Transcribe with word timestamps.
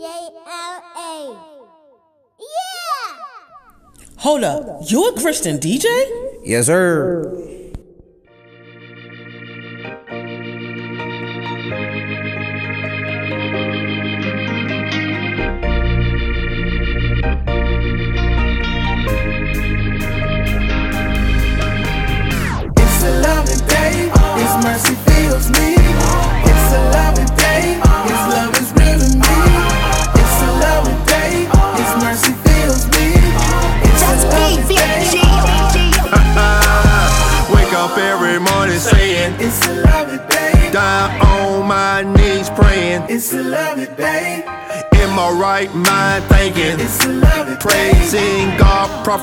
DJ 0.00 1.36
Yeah! 2.40 3.16
Hold 4.16 4.44
up, 4.44 4.90
you 4.90 5.06
a 5.08 5.12
Christian 5.20 5.58
DJ? 5.58 5.84
Yes, 6.42 6.66
sir. 6.66 7.49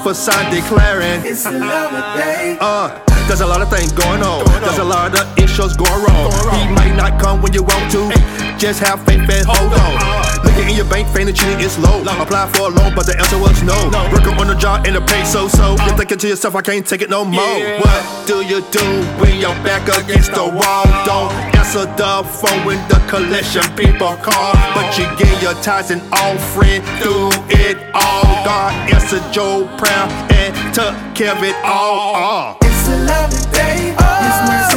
Prophesying, 0.04 0.54
declaring. 0.54 1.26
It's 1.26 1.46
a 1.46 1.52
loving 1.52 2.22
day. 2.22 2.58
Uh, 2.62 2.88
there's 3.28 3.42
a 3.42 3.48
lot 3.48 3.62
of 3.64 3.70
things 3.70 3.92
going 3.92 4.22
on. 4.22 4.46
There's 4.62 4.78
a 4.78 4.84
lot 4.84 5.20
of 5.20 5.38
issues 5.40 5.76
going 5.76 5.92
wrong. 5.92 6.32
He 6.54 6.70
might 6.76 6.96
not 6.96 7.20
come 7.20 7.42
when 7.42 7.52
you 7.52 7.64
want 7.64 7.92
to. 7.94 8.08
Just 8.60 8.80
have 8.80 9.04
faith 9.06 9.28
and 9.28 9.46
hold 9.46 9.74
on. 9.74 9.94
Looking 9.98 10.27
in 10.66 10.76
your 10.76 10.86
bank, 10.86 11.08
faint 11.10 11.30
and 11.30 11.38
cheating 11.38 11.60
is 11.60 11.78
low. 11.80 12.02
Apply 12.02 12.50
for 12.52 12.70
a 12.70 12.74
loan, 12.74 12.94
but 12.96 13.06
the 13.06 13.18
answer 13.18 13.38
was 13.38 13.62
no. 13.64 13.76
Working 14.12 14.34
on 14.40 14.48
the 14.48 14.56
job 14.56 14.86
and 14.86 14.96
the 14.96 15.02
pay 15.02 15.24
so 15.26 15.48
so. 15.48 15.76
You're 15.86 15.98
thinking 15.98 16.18
to 16.18 16.28
yourself, 16.28 16.56
I 16.56 16.62
can't 16.62 16.86
take 16.86 17.02
it 17.02 17.10
no 17.10 17.26
more. 17.26 17.58
What 17.80 18.02
do 18.28 18.42
you 18.46 18.62
do 18.72 18.86
when 19.22 19.40
you're 19.40 19.58
back 19.64 19.88
against 19.88 20.34
the 20.34 20.44
wall? 20.44 20.86
Don't 21.06 21.32
answer 21.56 21.86
the 21.98 22.24
phone 22.24 22.66
when 22.66 22.80
the 22.90 23.00
collection 23.08 23.64
people 23.76 24.16
call. 24.18 24.54
But 24.74 24.98
you 24.98 25.06
get 25.18 25.42
your 25.42 25.54
tithes 25.62 25.92
and 25.92 26.02
offering 26.14 26.82
through 27.02 27.32
it 27.50 27.78
all. 27.94 28.24
God 28.46 28.74
answered 28.94 29.24
your 29.36 29.68
prayer 29.78 30.08
and 30.32 30.74
took 30.74 30.94
care 31.16 31.36
of 31.36 31.44
it 31.44 31.56
all. 31.64 32.16
Uh. 32.16 32.58
It's 32.62 32.88
a 32.88 32.98
loving 33.06 33.52
day. 33.52 33.96
His 33.98 34.40
mercy 34.48 34.77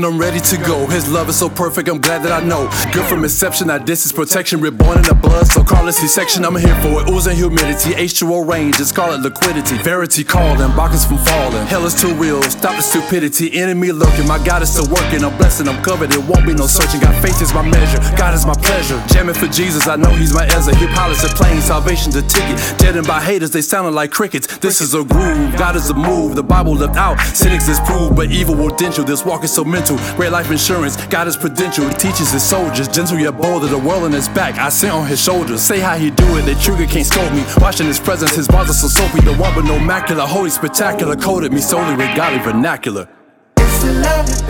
me, 0.00 0.06
I'm 0.06 0.18
ready 0.18 0.40
to 0.40 0.56
go. 0.58 0.86
His 0.86 1.10
love 1.10 1.28
is 1.28 1.38
so 1.38 1.48
perfect, 1.48 1.88
I'm 1.88 2.00
glad 2.00 2.22
that 2.22 2.32
I 2.32 2.44
know. 2.44 2.68
Good 2.92 3.06
from 3.06 3.24
inception, 3.24 3.70
I 3.70 3.78
distance 3.78 4.12
protection, 4.12 4.60
reborn 4.60 4.98
in 4.98 5.04
the 5.04 5.14
blood. 5.14 5.46
So 5.46 5.62
call 5.62 5.88
it 5.88 5.92
C-section, 5.92 6.44
I'm 6.44 6.56
here 6.56 6.74
for 6.82 7.02
it. 7.02 7.10
Oozing 7.10 7.36
humidity, 7.36 7.90
H2O 7.90 8.48
range, 8.48 8.76
just 8.76 8.94
call 8.94 9.12
it 9.12 9.20
liquidity. 9.20 9.76
Verity 9.78 10.24
calling, 10.24 10.70
blockers 10.72 11.06
from 11.06 11.18
falling. 11.18 11.66
Hell 11.66 11.84
is 11.86 11.94
too 12.00 12.14
real, 12.14 12.42
stop 12.44 12.76
the 12.76 12.82
stupidity. 12.82 13.58
Enemy 13.58 13.92
lurking, 13.92 14.26
my 14.26 14.42
God 14.44 14.62
is 14.62 14.72
still 14.72 14.88
working. 14.88 15.24
I'm 15.24 15.36
blessed, 15.36 15.66
I'm 15.66 15.82
covered, 15.82 16.12
it 16.12 16.22
won't 16.24 16.46
be 16.46 16.54
no 16.54 16.66
searching. 16.66 17.00
Got 17.00 17.20
faith 17.22 17.40
is 17.42 17.52
my 17.54 17.62
measure, 17.62 17.98
God 18.16 18.34
is 18.34 18.46
my 18.46 18.54
pleasure. 18.54 19.02
Jamming 19.08 19.34
for 19.34 19.48
Jesus, 19.48 19.88
I 19.88 19.96
know 19.96 20.10
He's 20.10 20.32
my 20.32 20.46
Ezra. 20.46 20.74
Hip 20.76 20.90
pilots 20.90 21.24
are 21.24 21.34
playing, 21.34 21.60
salvation's 21.60 22.16
a 22.16 22.22
ticket. 22.22 22.56
Deadened 22.78 23.06
by 23.06 23.20
haters, 23.20 23.50
they 23.50 23.62
sounding 23.62 23.94
like 23.94 24.10
crickets. 24.10 24.58
This 24.58 24.80
is 24.80 24.94
a 24.94 25.04
groove, 25.04 25.56
God 25.56 25.76
is 25.76 25.90
a 25.90 25.94
move. 25.94 26.36
The 26.36 26.42
Bible 26.42 26.74
left 26.74 26.96
out, 26.96 27.18
cynics 27.34 27.68
is 27.68 27.80
proved, 27.80 28.16
but 28.16 28.30
evil 28.30 28.54
will 28.54 28.74
dent 28.76 28.98
you. 28.98 29.04
This 29.04 29.24
walk 29.24 29.44
is 29.44 29.52
so 29.52 29.64
mental. 29.64 29.87
Great 30.16 30.32
life 30.32 30.50
insurance, 30.50 30.96
God 31.06 31.28
is 31.28 31.36
prudential. 31.36 31.88
He 31.88 31.94
teaches 31.94 32.30
his 32.30 32.42
soldiers, 32.42 32.88
gentle 32.88 33.18
yet 33.18 33.38
bold, 33.38 33.62
the 33.62 33.78
world 33.78 34.04
in 34.04 34.12
his 34.12 34.28
back. 34.28 34.58
I 34.58 34.68
sit 34.68 34.90
on 34.90 35.06
his 35.06 35.22
shoulders. 35.22 35.62
Say 35.62 35.80
how 35.80 35.96
he 35.96 36.10
do 36.10 36.36
it, 36.36 36.42
the 36.42 36.54
trigger 36.56 36.86
can't 36.86 37.06
scold 37.06 37.32
me. 37.32 37.44
Watching 37.58 37.86
his 37.86 38.00
presence, 38.00 38.34
his 38.34 38.48
bars 38.48 38.70
are 38.70 38.74
so 38.74 38.88
soapy. 38.88 39.20
The 39.20 39.34
one 39.34 39.54
but 39.54 39.64
no 39.64 39.78
macular, 39.78 40.26
holy, 40.26 40.50
spectacular, 40.50 41.16
coded 41.16 41.52
me 41.52 41.60
solely 41.60 41.96
with 41.96 42.14
godly 42.16 42.40
vernacular. 42.40 43.08
It's 43.56 43.84
a 43.84 43.92
lovely 43.92 44.47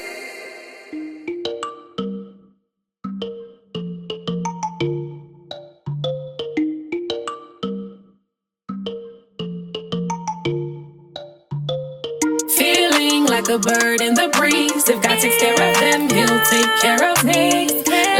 Feeling 12.57 13.27
like 13.27 13.49
a 13.49 13.59
bird 13.59 14.01
in 14.01 14.15
the 14.15 14.29
breeze. 14.37 14.89
If 14.89 15.03
God 15.03 15.19
takes 15.21 15.39
care 15.41 15.53
of 15.55 15.81
them, 15.81 16.09
He'll 16.11 16.41
take 16.45 16.81
care 16.81 17.13
of 17.13 17.25
me. 17.25 17.69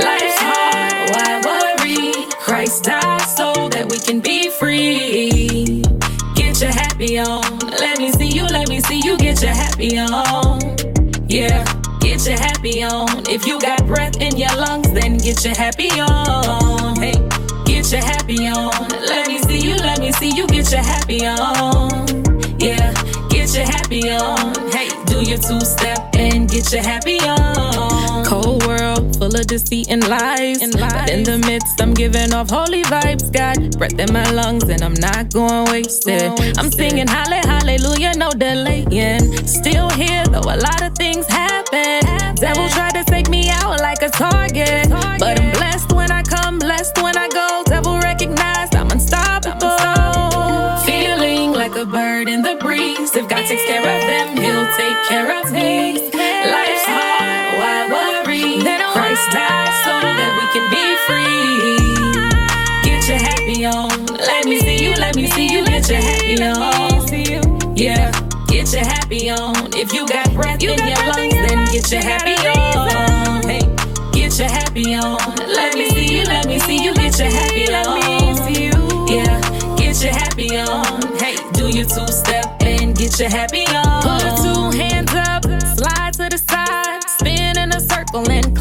Life's 0.05 0.39
hard, 0.39 1.11
why 1.11 1.43
worry? 1.45 2.27
Christ 2.41 2.85
died 2.85 3.23
so 3.23 3.69
that 3.71 3.89
we 3.91 3.99
can 3.99 4.21
be 4.21 4.51
free. 4.51 5.26
Happy 12.67 12.83
on. 12.83 13.23
If 13.29 13.47
you 13.47 13.61
got 13.61 13.87
breath 13.87 14.21
in 14.21 14.37
your 14.37 14.55
lungs, 14.57 14.91
then 14.93 15.19
get 15.19 15.45
your 15.45 15.55
happy 15.55 15.91
on. 16.01 16.97
Hey, 16.97 17.15
get 17.65 17.91
your 17.93 18.03
happy 18.03 18.49
on. 18.49 18.89
Let 18.89 19.29
me 19.29 19.39
see 19.39 19.69
you, 19.69 19.77
let 19.77 20.01
me 20.01 20.13
see 20.13 20.31
you 20.31 20.47
get 20.49 20.71
your 20.73 20.83
happy 20.83 21.27
on. 21.27 22.07
Yeah, 22.59 22.93
get 23.31 23.55
your 23.55 23.67
happy 23.67 24.11
on. 24.11 24.55
Hey, 24.71 24.89
do 25.07 25.23
your 25.23 25.39
two 25.39 25.61
step 25.61 25.99
and 26.17 26.49
get 26.49 26.73
your 26.73 26.83
happy 26.83 27.19
on. 27.21 28.25
Cold 28.25 28.67
world 28.67 29.17
full 29.17 29.35
of 29.37 29.47
deceit 29.47 29.89
and 29.89 30.07
lies. 30.09 30.61
and 30.63 30.73
But 30.73 31.11
in 31.11 31.23
the 31.23 31.39
midst, 31.39 31.81
I'm 31.81 31.95
giving 31.95 32.33
off 32.33 32.51
holy 32.51 32.83
vibes. 32.85 33.33
Got 33.33 33.79
breath 33.79 33.99
in 33.99 34.13
my 34.13 34.29
lungs 34.33 34.69
and 34.69 34.83
I'm 34.83 34.95
not 34.95 35.33
going 35.33 35.71
wasted. 35.71 36.33
I'm 36.59 36.71
singing 36.71 37.07
halle, 37.07 37.41
hallelujah, 37.47 38.15
no 38.17 38.31
delaying. 38.31 39.47
Still 39.47 39.89
here, 39.91 40.25
though 40.27 40.41
a 40.41 40.59
lot 40.59 40.83
of 40.83 40.95
things 40.97 41.27
happen. 41.29 42.06
On. 66.47 67.77
Yeah, 67.77 68.11
get 68.49 68.73
your 68.73 68.85
happy 68.85 69.31
on. 69.31 69.75
If 69.75 69.93
you 69.93 70.07
got 70.07 70.33
breath 70.35 70.63
in 70.63 70.79
your 70.79 71.03
lungs, 71.13 71.35
then 71.35 71.67
get 71.73 71.91
your 71.91 72.03
happy 72.03 72.35
on. 72.49 73.43
Hey, 73.43 73.61
get 74.13 74.39
your 74.39 74.49
happy 74.49 74.95
on. 74.95 75.19
Let 75.37 75.75
me 75.75 75.91
see 75.91 76.19
you, 76.19 76.25
let 76.25 76.47
me 76.47 76.59
see 76.61 76.83
you 76.83 76.95
get 76.95 77.19
your 77.19 77.29
happy 77.29 77.67
on. 77.73 79.09
Yeah, 79.09 79.77
get 79.77 80.03
your 80.03 80.13
happy 80.13 80.57
on. 80.57 81.17
Hey, 81.19 81.37
do 81.53 81.69
your 81.69 81.87
two 81.87 82.07
step 82.09 82.63
and 82.63 82.97
get 82.97 83.19
your 83.19 83.29
happy 83.29 83.67
on. 83.67 84.03
Put 84.03 84.43
two 84.43 84.79
hands 84.79 85.13
up, 85.15 85.45
slide 85.77 86.15
to 86.15 86.29
the 86.31 86.39
side, 86.39 87.03
spin 87.19 87.59
in 87.59 87.71
a 87.73 87.81
circle 87.81 88.31
and 88.31 88.56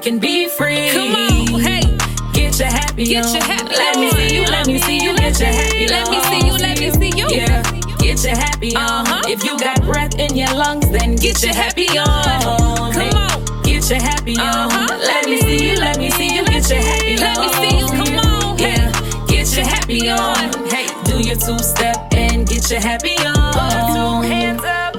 can 0.00 0.18
be 0.18 0.48
free. 0.48 0.90
Come 0.92 1.14
on, 1.14 1.60
hey. 1.60 1.82
Get 2.32 2.58
your 2.58 2.68
happy 2.68 3.04
Get 3.06 3.26
on. 3.26 3.34
your 3.34 3.42
happy 3.44 3.74
let 3.76 3.96
on. 3.96 4.00
me 4.02 4.10
see 4.12 4.34
you, 4.36 4.42
let 4.46 4.66
me 4.66 4.78
see 4.78 4.98
you, 5.02 5.16
get 5.16 5.38
your 5.40 5.48
happy 5.48 5.86
Let 5.88 6.08
on. 6.08 6.12
me 6.14 6.20
see 6.24 6.46
you, 6.46 6.52
let 6.54 6.78
me 6.80 6.90
see 6.90 7.18
you. 7.18 7.26
Yeah, 7.28 7.62
get 7.98 8.22
your 8.24 8.36
happy 8.36 8.76
on. 8.76 8.82
Uh-huh. 9.06 9.22
If 9.28 9.44
you 9.44 9.58
got 9.58 9.82
breath 9.84 10.18
in 10.18 10.36
your 10.36 10.52
lungs, 10.54 10.88
then 10.90 11.16
get 11.16 11.42
your 11.42 11.52
happy 11.54 11.86
on. 11.98 12.92
Come 12.92 13.14
on. 13.16 13.62
Get 13.64 13.90
your 13.90 14.00
happy 14.00 14.36
on. 14.38 14.46
Uh-huh. 14.46 14.98
Let 14.98 15.26
me 15.26 15.40
see 15.42 15.70
you, 15.70 15.76
let 15.76 15.98
me 15.98 16.10
see 16.10 16.34
you, 16.34 16.44
get 16.44 16.68
your 16.70 16.80
happy 16.80 17.16
Let 17.18 17.38
on. 17.38 17.46
me 17.46 17.52
see 17.70 17.78
you, 17.78 17.86
come 17.88 18.18
on. 18.18 18.58
Yeah, 18.58 18.92
get 19.28 19.56
your 19.56 19.66
happy 19.66 20.08
on. 20.08 20.20
on. 20.20 20.70
Hey, 20.70 20.86
do 21.04 21.20
your 21.20 21.36
two 21.36 21.58
step 21.58 21.96
and 22.12 22.46
get 22.48 22.70
your 22.70 22.80
happy 22.80 23.16
on. 23.26 24.22
Two 24.22 24.28
hands 24.28 24.62
up, 24.64 24.89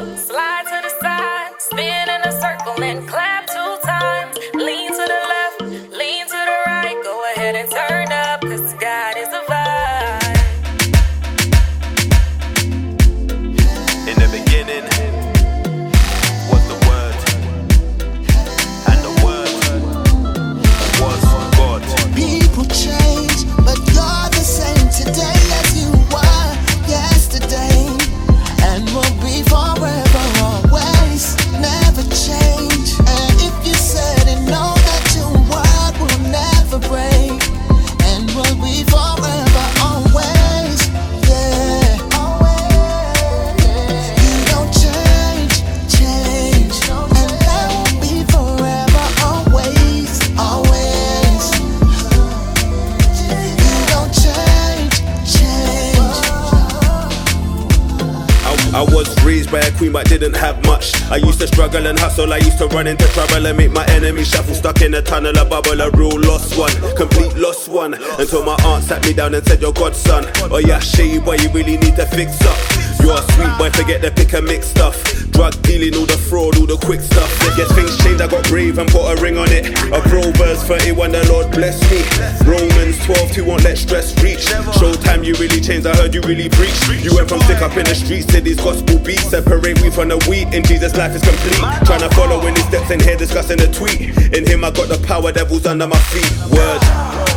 struggle 61.72 61.90
and 61.90 62.00
hustle, 62.00 62.34
I 62.34 62.38
used 62.38 62.58
to 62.58 62.68
run 62.68 62.86
into 62.86 63.06
trouble 63.08 63.48
and 63.48 63.58
make 63.58 63.72
my 63.72 63.86
enemies 63.92 64.30
shuffle. 64.30 64.54
Stuck 64.54 64.82
in 64.82 64.94
a 64.94 65.02
tunnel, 65.02 65.38
a 65.38 65.46
bubble, 65.46 65.80
a 65.80 65.90
real 65.92 66.20
lost 66.20 66.58
one, 66.58 66.72
complete 66.96 67.34
lost 67.36 67.70
one. 67.70 67.94
Until 67.94 68.44
my 68.44 68.58
aunt 68.66 68.84
sat 68.84 69.06
me 69.06 69.14
down 69.14 69.34
and 69.34 69.46
said, 69.46 69.62
You're 69.62 69.72
godson. 69.72 70.26
Oh 70.52 70.58
yeah, 70.58 70.80
shady 70.80 71.20
boy, 71.20 71.36
you 71.36 71.50
really 71.50 71.78
need 71.78 71.96
to 71.96 72.06
fix 72.06 72.42
up. 72.42 72.58
You're 73.02 73.18
a 73.18 73.22
sweet 73.34 73.58
boy, 73.58 73.70
forget 73.72 74.02
the 74.02 74.12
pick 74.12 74.34
and 74.34 74.46
mix 74.46 74.68
stuff. 74.68 75.21
Drug 75.32 75.56
dealing, 75.64 75.96
all 75.96 76.06
the 76.06 76.18
fraud, 76.18 76.58
all 76.60 76.66
the 76.66 76.78
quick 76.78 77.02
stuff. 77.02 77.30
Yes, 77.58 77.72
things 77.74 77.98
changed, 78.04 78.22
I 78.22 78.28
got 78.28 78.44
brave 78.46 78.78
and 78.78 78.90
put 78.90 79.08
a 79.08 79.16
ring 79.22 79.38
on 79.38 79.50
it. 79.52 79.68
A 79.92 80.00
Proverbs 80.08 80.64
31, 80.64 81.12
the 81.12 81.26
Lord 81.32 81.52
bless 81.52 81.80
me. 81.90 82.04
Romans 82.46 82.98
12, 83.06 83.32
2 83.34 83.46
won't 83.46 83.64
let 83.64 83.78
stress 83.78 84.14
reach. 84.24 84.46
Showtime, 84.78 85.24
you 85.26 85.34
really 85.36 85.62
changed, 85.62 85.88
I 85.88 85.96
heard 85.96 86.14
you 86.14 86.22
really 86.22 86.50
preach. 86.50 86.76
You 87.02 87.16
went 87.16 87.30
from 87.30 87.40
sick 87.42 87.62
up 87.62 87.76
in 87.78 87.86
the 87.86 87.96
streets 87.96 88.26
to 88.28 88.42
these 88.42 88.60
gospel 88.60 89.00
beats. 89.00 89.30
Separate 89.30 89.82
wheat 89.82 89.94
from 89.94 90.10
the 90.10 90.18
wheat, 90.30 90.54
in 90.54 90.64
Jesus' 90.64 90.96
life 90.96 91.16
is 91.16 91.22
complete. 91.22 91.64
Trying 91.88 92.04
to 92.04 92.10
follow 92.16 92.46
in 92.46 92.56
his 92.56 92.66
steps 92.66 92.92
in 92.92 93.00
here, 93.00 93.18
discussing 93.18 93.58
the 93.58 93.68
tweet. 93.72 94.14
In 94.36 94.46
him, 94.46 94.64
I 94.64 94.72
got 94.72 94.90
the 94.90 95.00
power, 95.08 95.32
devils 95.32 95.66
under 95.66 95.88
my 95.88 95.98
feet. 96.12 96.30
Word. 96.52 96.82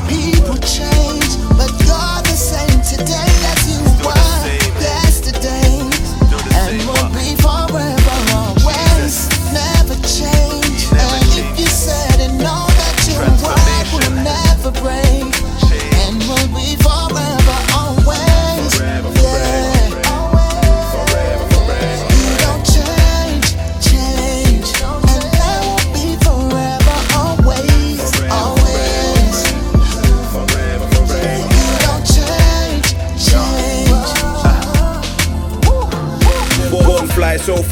People 0.08 0.58
change, 0.66 1.13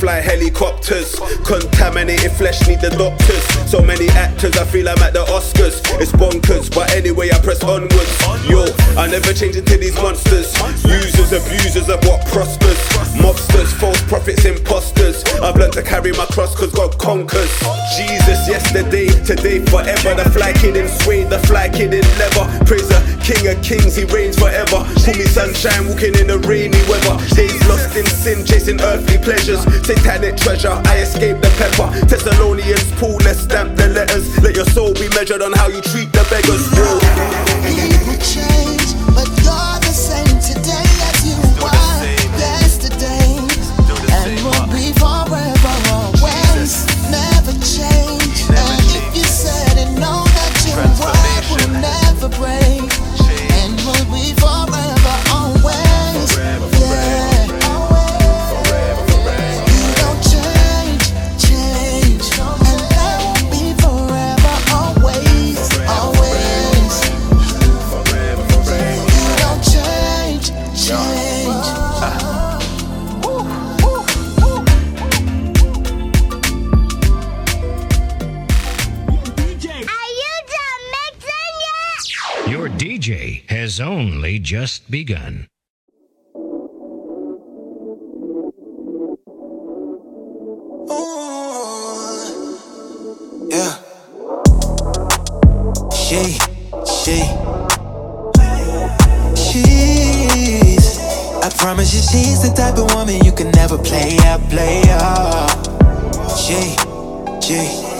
fly, 0.02 0.18
helicopters. 0.18 1.14
Contaminated 1.46 2.32
flesh 2.32 2.66
need 2.66 2.80
the 2.80 2.90
doctors. 2.90 3.42
So 3.70 3.80
many 3.80 4.08
actors, 4.18 4.58
I 4.58 4.64
feel 4.66 4.88
I'm 4.88 4.98
at 4.98 5.12
the 5.14 5.22
Oscars. 5.30 5.78
It's 6.02 6.10
bonkers, 6.10 6.74
but 6.74 6.90
anyway, 6.90 7.30
I 7.30 7.38
press 7.38 7.62
onwards. 7.62 8.10
Yo, 8.50 8.66
I 8.98 9.06
never 9.06 9.32
change 9.32 9.54
into 9.54 9.78
these 9.78 9.94
monsters. 9.94 10.58
Users, 10.82 11.30
abusers 11.30 11.88
of 11.88 12.02
what 12.02 12.26
prospers. 12.26 12.78
Mobsters, 13.14 13.70
false 13.78 14.02
prophets, 14.10 14.44
imposters. 14.44 15.22
I've 15.38 15.54
learned 15.56 15.74
to 15.74 15.82
carry 15.82 16.10
my 16.10 16.26
cross 16.34 16.50
cause 16.58 16.72
God 16.72 16.98
conquers. 16.98 17.52
Jesus, 17.94 18.50
yesterday, 18.50 19.06
today, 19.22 19.62
forever. 19.70 20.18
The 20.18 20.26
fly 20.34 20.52
kid 20.52 20.74
in 20.74 20.88
suede, 20.88 21.30
the 21.30 21.38
fly 21.46 21.68
kid 21.68 21.94
in 21.94 22.02
leather. 22.18 22.50
Praise 22.66 22.90
King 23.32 23.48
of 23.48 23.62
Kings, 23.62 23.96
he 23.96 24.04
reigns 24.04 24.38
forever. 24.38 24.84
Call 25.04 25.14
me 25.14 25.24
sunshine, 25.24 25.88
walking 25.88 26.14
in 26.18 26.26
the 26.26 26.38
rainy 26.40 26.80
weather. 26.88 27.16
Days 27.34 27.66
lost 27.68 27.96
in 27.96 28.04
sin, 28.06 28.44
chasing 28.44 28.80
earthly 28.80 29.16
pleasures. 29.18 29.62
Satanic 29.86 30.36
treasure, 30.36 30.80
I 30.84 30.98
escape 30.98 31.40
the 31.40 31.48
pepper. 31.56 31.88
Thessalonians, 32.06 32.90
Paul, 33.00 33.16
let's 33.24 33.40
stamp 33.40 33.76
the 33.76 33.88
letters. 33.88 34.38
Let 34.42 34.56
your 34.56 34.66
soul 34.66 34.92
be 34.94 35.08
measured 35.10 35.40
on 35.40 35.52
how 35.52 35.68
you 35.68 35.80
treat 35.80 36.12
the 36.12 36.26
beggars. 36.28 36.68
Whoa. 36.72 37.51
Has 83.72 83.80
only 83.80 84.38
just 84.38 84.90
begun. 84.90 85.48
Oh, 90.90 92.28
yeah. 93.48 93.72
She, 95.88 96.36
she, 96.84 97.16
she's. 99.40 100.98
I 101.42 101.48
promise 101.56 101.94
you, 101.94 102.02
she's 102.02 102.42
the 102.42 102.52
type 102.54 102.76
of 102.76 102.92
woman 102.94 103.24
you 103.24 103.32
can 103.32 103.50
never 103.52 103.78
play 103.78 104.18
out, 104.24 104.40
play 104.50 104.82
out. 104.90 105.48
She, 106.36 106.76
she, 107.40 107.91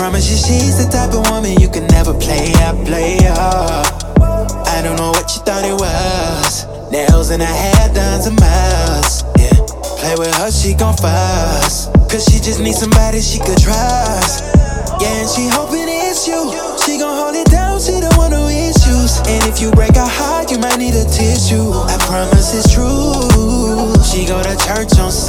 promise 0.00 0.32
you, 0.32 0.40
she's 0.40 0.80
the 0.80 0.88
type 0.90 1.12
of 1.12 1.28
woman 1.28 1.60
you 1.60 1.68
can 1.68 1.86
never 1.88 2.16
play 2.16 2.56
out, 2.64 2.72
play 2.88 3.20
out. 3.28 3.84
I 4.64 4.80
don't 4.80 4.96
know 4.96 5.12
what 5.12 5.28
you 5.36 5.44
thought 5.44 5.60
it 5.60 5.76
was. 5.76 6.64
Nails 6.90 7.28
in 7.28 7.40
her 7.40 7.44
hair, 7.44 7.92
done 7.92 8.24
to 8.24 8.32
miles. 8.32 9.28
Yeah, 9.36 9.52
play 10.00 10.16
with 10.16 10.32
her, 10.40 10.48
she 10.50 10.72
gon' 10.72 10.96
fuss. 10.96 11.92
Cause 12.08 12.24
she 12.24 12.40
just 12.40 12.64
needs 12.64 12.80
somebody 12.80 13.20
she 13.20 13.44
could 13.44 13.60
trust. 13.60 14.40
Yeah, 15.04 15.20
and 15.20 15.28
she 15.28 15.52
hoping 15.52 15.84
it's 15.84 16.24
you. 16.24 16.48
She 16.80 16.96
gon' 16.96 17.12
hold 17.12 17.36
it 17.36 17.52
down, 17.52 17.76
she 17.76 18.00
don't 18.00 18.16
want 18.16 18.32
no 18.32 18.48
issues. 18.48 19.20
And 19.28 19.44
if 19.44 19.60
you 19.60 19.70
break 19.76 20.00
a 20.00 20.08
heart, 20.08 20.50
you 20.50 20.56
might 20.56 20.80
need 20.80 20.96
a 20.96 21.04
tissue. 21.12 21.76
I 21.76 22.00
promise 22.08 22.29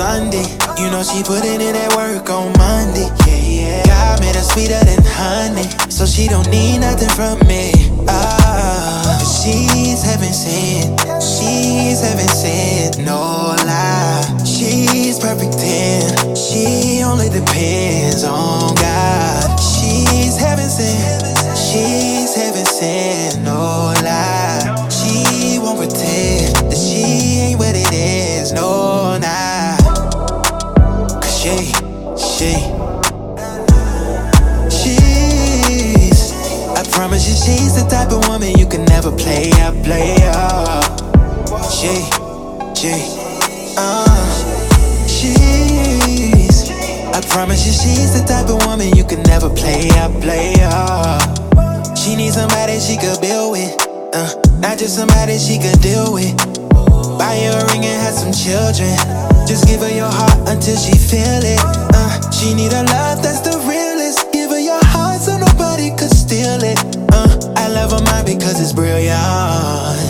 Sunday. 0.02 0.50
You 0.82 0.90
know 0.90 1.04
she 1.06 1.22
putting 1.22 1.62
in 1.62 1.74
that 1.78 1.94
work 1.94 2.26
on 2.34 2.50
Monday. 2.58 3.06
Yeah, 3.30 3.38
yeah. 3.38 3.86
God 3.86 4.18
made 4.18 4.34
her 4.34 4.42
sweeter 4.42 4.82
than 4.82 4.98
honey. 5.06 5.70
So 5.94 6.10
she 6.10 6.26
don't 6.26 6.50
need 6.50 6.80
nothing 6.82 7.14
from 7.14 7.38
me. 7.46 7.70
Ah, 8.10 9.22
she's 9.22 10.02
heaven 10.02 10.34
sent. 10.34 10.98
She's 11.22 12.02
heaven 12.02 12.26
sent. 12.26 12.98
No 13.06 13.54
lie. 13.62 14.26
She's 14.42 15.20
perfect 15.20 15.54
10. 15.62 16.34
She 16.34 17.04
only 17.06 17.30
depends 17.30 18.24
on 18.24 18.74
God. 18.82 19.54
She's 19.62 20.34
heaven 20.36 20.66
sent. 20.66 21.30
She's 21.54 22.34
heaven 22.34 22.66
sent. 22.66 23.46
No 23.46 23.51
she, 32.42 32.58
she's. 34.74 36.34
I 36.74 36.84
promise 36.92 37.30
you, 37.30 37.36
she's 37.36 37.76
the 37.76 37.88
type 37.88 38.12
of 38.12 38.28
woman 38.28 38.58
you 38.58 38.66
can 38.66 38.84
never 38.86 39.12
play 39.12 39.52
up, 39.62 39.76
play 39.84 40.18
up. 40.26 40.82
She, 41.70 42.02
she, 42.74 42.94
uh, 43.78 45.06
she's. 45.06 46.72
I 47.14 47.22
promise 47.30 47.68
you, 47.68 47.74
she's 47.74 48.20
the 48.20 48.26
type 48.28 48.50
of 48.50 48.66
woman 48.66 48.90
you 48.96 49.04
can 49.04 49.22
never 49.24 49.50
play 49.50 49.90
up, 50.00 50.12
play 50.20 50.56
up. 50.64 51.22
She 51.96 52.16
needs 52.16 52.36
somebody 52.36 52.80
she 52.80 52.98
could 52.98 53.22
build 53.22 53.52
with, 53.52 53.76
uh, 54.16 54.34
not 54.58 54.80
just 54.80 54.96
somebody 54.96 55.38
she 55.38 55.60
could 55.60 55.80
deal 55.80 56.12
with. 56.14 56.61
Buy 57.22 57.38
her 57.46 57.54
a 57.54 57.66
ring 57.70 57.86
and 57.86 58.02
have 58.02 58.18
some 58.18 58.34
children. 58.34 58.98
Just 59.46 59.68
give 59.70 59.82
her 59.86 59.94
your 59.94 60.10
heart 60.10 60.50
until 60.50 60.74
she 60.74 60.98
feel 60.98 61.46
it. 61.46 61.62
Uh, 61.94 62.10
she 62.34 62.56
need 62.58 62.74
a 62.74 62.82
love 62.90 63.22
that's 63.22 63.46
the 63.46 63.62
realest. 63.70 64.34
Give 64.34 64.50
her 64.50 64.58
your 64.58 64.82
heart 64.90 65.22
so 65.22 65.38
nobody 65.38 65.94
could 65.94 66.10
steal 66.10 66.58
it. 66.66 66.82
Uh, 67.14 67.30
I 67.56 67.70
love 67.70 67.94
her 67.94 68.02
mind 68.10 68.26
because 68.26 68.58
it's 68.58 68.74
brilliant. 68.74 69.22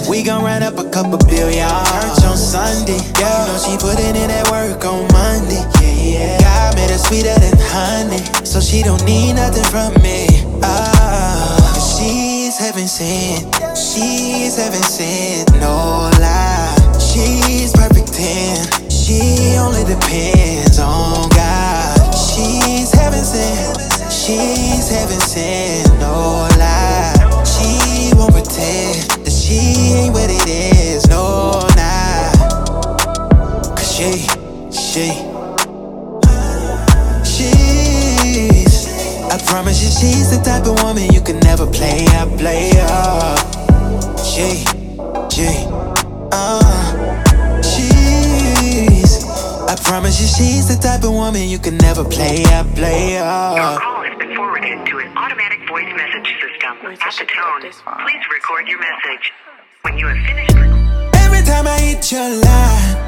We 0.08 0.24
gon' 0.24 0.42
run 0.42 0.64
up 0.64 0.80
a 0.80 0.88
couple 0.88 1.20
billion. 1.28 1.68
Church 1.68 2.24
on 2.24 2.40
Sunday, 2.40 3.04
yeah. 3.20 3.44
You 3.44 3.52
know 3.52 3.60
she 3.60 3.76
putting 3.76 4.16
in 4.16 4.32
that 4.32 4.48
work 4.48 4.80
on 4.88 5.04
Monday. 5.12 5.60
Yeah, 5.84 6.16
yeah. 6.16 6.40
God 6.40 6.80
made 6.80 6.96
her 6.96 7.02
sweeter 7.12 7.36
than 7.44 7.60
honey, 7.60 8.24
so 8.48 8.64
she 8.64 8.84
don't 8.88 9.04
need 9.04 9.36
nothing 9.36 9.68
from 9.68 9.92
me. 10.00 10.48
Ah, 10.64 11.76
she's 11.76 12.56
heaven 12.56 12.88
sent. 12.88 13.52
She's 13.76 14.56
heaven 14.56 14.80
sent. 14.80 15.52
No 15.60 16.08
lie. 16.24 16.61
She's 17.12 17.74
perfect 17.74 18.14
10. 18.14 18.90
She 18.90 19.58
only 19.58 19.84
depends 19.84 20.80
on 20.80 21.28
God. 21.32 22.16
She's 22.16 22.90
heaven 22.94 23.20
sent. 23.20 23.78
She's 24.10 24.88
heaven 24.88 25.20
sent. 25.20 25.92
No 26.00 26.48
lie. 26.58 27.44
She 27.44 28.16
won't 28.16 28.32
pretend 28.32 29.26
that 29.26 29.30
she 29.30 29.60
ain't 29.92 30.14
what 30.14 30.30
it 30.30 30.48
is. 30.48 31.06
No, 31.10 31.60
nah. 31.76 32.32
Cause 33.76 33.92
she, 33.94 34.24
she, 34.72 35.12
she's. 37.28 38.88
I 39.30 39.38
promise 39.48 39.84
you, 39.84 39.92
she's 39.92 40.32
the 40.32 40.42
type 40.46 40.66
of 40.66 40.82
woman 40.82 41.12
you 41.12 41.20
can 41.20 41.40
never 41.40 41.68
play 41.68 42.06
up, 42.16 42.30
play 42.38 42.72
up. 42.80 43.38
She, 44.24 44.64
she, 45.30 45.68
uh. 46.32 46.91
I 49.72 49.76
promise 49.76 50.20
you, 50.20 50.28
she's 50.28 50.68
the 50.68 50.76
type 50.76 51.06
of 51.06 51.14
woman 51.14 51.48
you 51.48 51.58
can 51.58 51.78
never 51.78 52.04
play 52.04 52.44
up, 52.44 52.68
play 52.76 53.16
up. 53.16 53.56
Your 53.56 53.80
call 53.80 54.04
has 54.04 54.18
been 54.20 54.36
forwarded 54.36 54.86
to 54.86 54.98
an 55.00 55.18
automatic 55.18 55.66
voice 55.66 55.88
message 55.96 56.28
system. 56.44 56.76
At 56.92 57.16
the 57.16 57.24
tone, 57.24 57.62
please 58.04 58.24
record 58.36 58.68
your 58.68 58.80
message. 58.80 59.32
When 59.84 59.98
you 59.98 60.08
have 60.08 60.26
finished 60.28 61.16
Every 61.24 61.42
time 61.48 61.68
I 61.68 61.80
hit 61.80 62.12
your 62.12 62.20
line, 62.20 63.00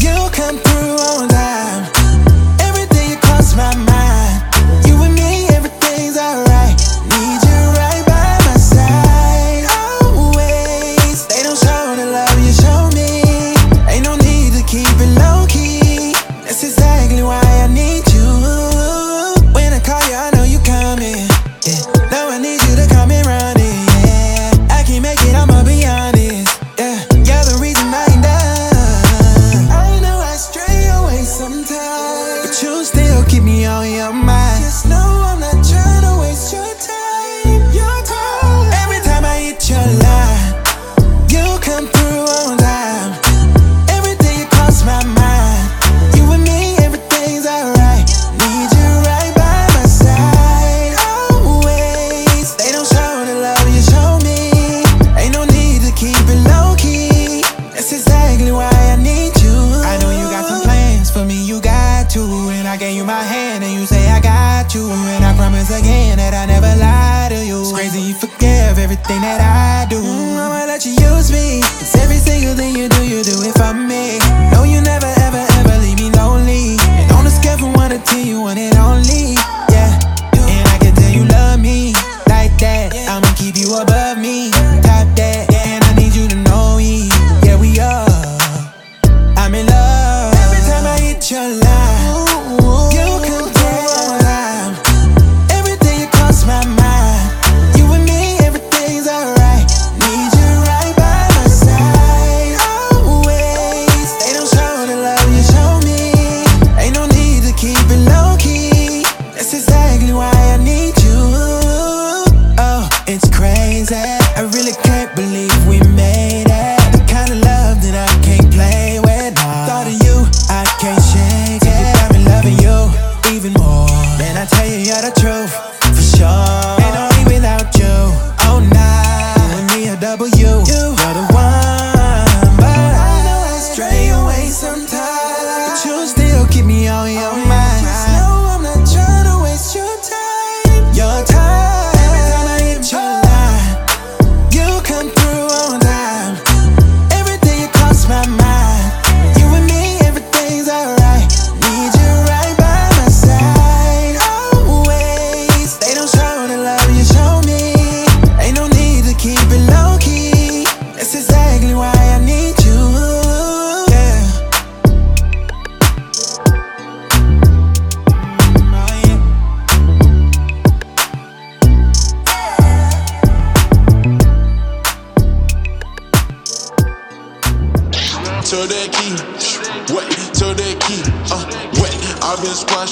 you 0.00 0.16
come 0.32 0.56
through 0.56 0.96
on 1.04 1.28
time. 1.28 1.84
Everything 2.60 3.10
you 3.10 3.16
cross 3.18 3.54
my 3.54 3.76
mind. 3.76 3.99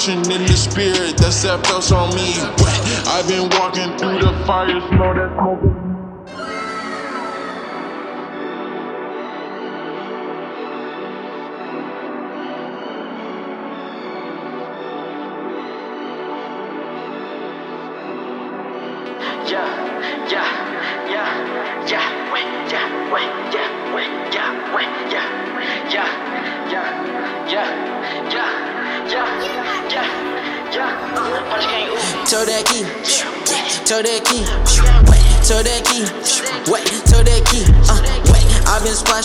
In 0.07 0.23
the 0.23 0.47
spirit, 0.55 1.17
that's 1.17 1.43
that 1.43 1.67
felt 1.67 1.91
on 1.91 2.15
me. 2.15 2.33
I've 3.05 3.27
been 3.27 3.49
walking 3.59 3.97
through 3.97 4.19
the 4.19 4.31
fire, 4.47 4.79
smell 4.87 5.13
that 5.13 5.35
smoke. 5.37 5.88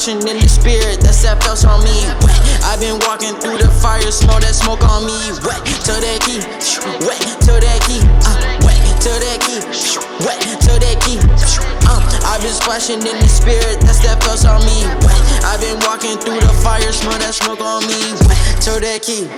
Splashing 0.04 0.28
in 0.28 0.36
the 0.36 0.48
spirit, 0.48 1.00
that's 1.00 1.22
that 1.24 1.40
felt 1.40 1.64
on 1.64 1.80
me. 1.80 2.04
Wet. 2.20 2.36
I've 2.60 2.76
been 2.76 3.00
walking 3.08 3.40
through 3.40 3.56
the 3.56 3.72
fire, 3.80 4.04
smell 4.12 4.36
that 4.36 4.52
smoke 4.52 4.84
on 4.84 5.08
me. 5.08 5.16
Wet 5.40 5.64
to 5.64 5.96
that 5.96 6.20
key, 6.20 6.44
wet 7.08 7.24
to 7.48 7.56
that 7.56 7.80
key, 7.88 8.04
uh, 8.20 8.36
wet 8.60 8.84
to 9.00 9.12
that 9.16 9.40
key, 9.40 9.64
wet 10.28 10.44
to 10.60 10.76
that 10.76 11.00
key. 11.00 11.16
Uh, 11.88 12.04
I've 12.28 12.44
been 12.44 12.52
splashing 12.52 13.00
in 13.00 13.16
the 13.16 13.30
spirit, 13.32 13.80
that's 13.80 14.04
that 14.04 14.20
felt 14.20 14.44
on 14.44 14.60
me. 14.68 14.84
Wet. 15.08 15.33
I've 15.44 15.60
been 15.60 15.76
walking 15.84 16.16
through 16.16 16.40
the 16.40 16.52
fire, 16.64 16.88
smell 16.90 17.20
that 17.20 17.36
smoke 17.36 17.60
on 17.60 17.84
me. 17.84 18.16
To 18.64 18.80
that 18.80 19.04
key, 19.04 19.28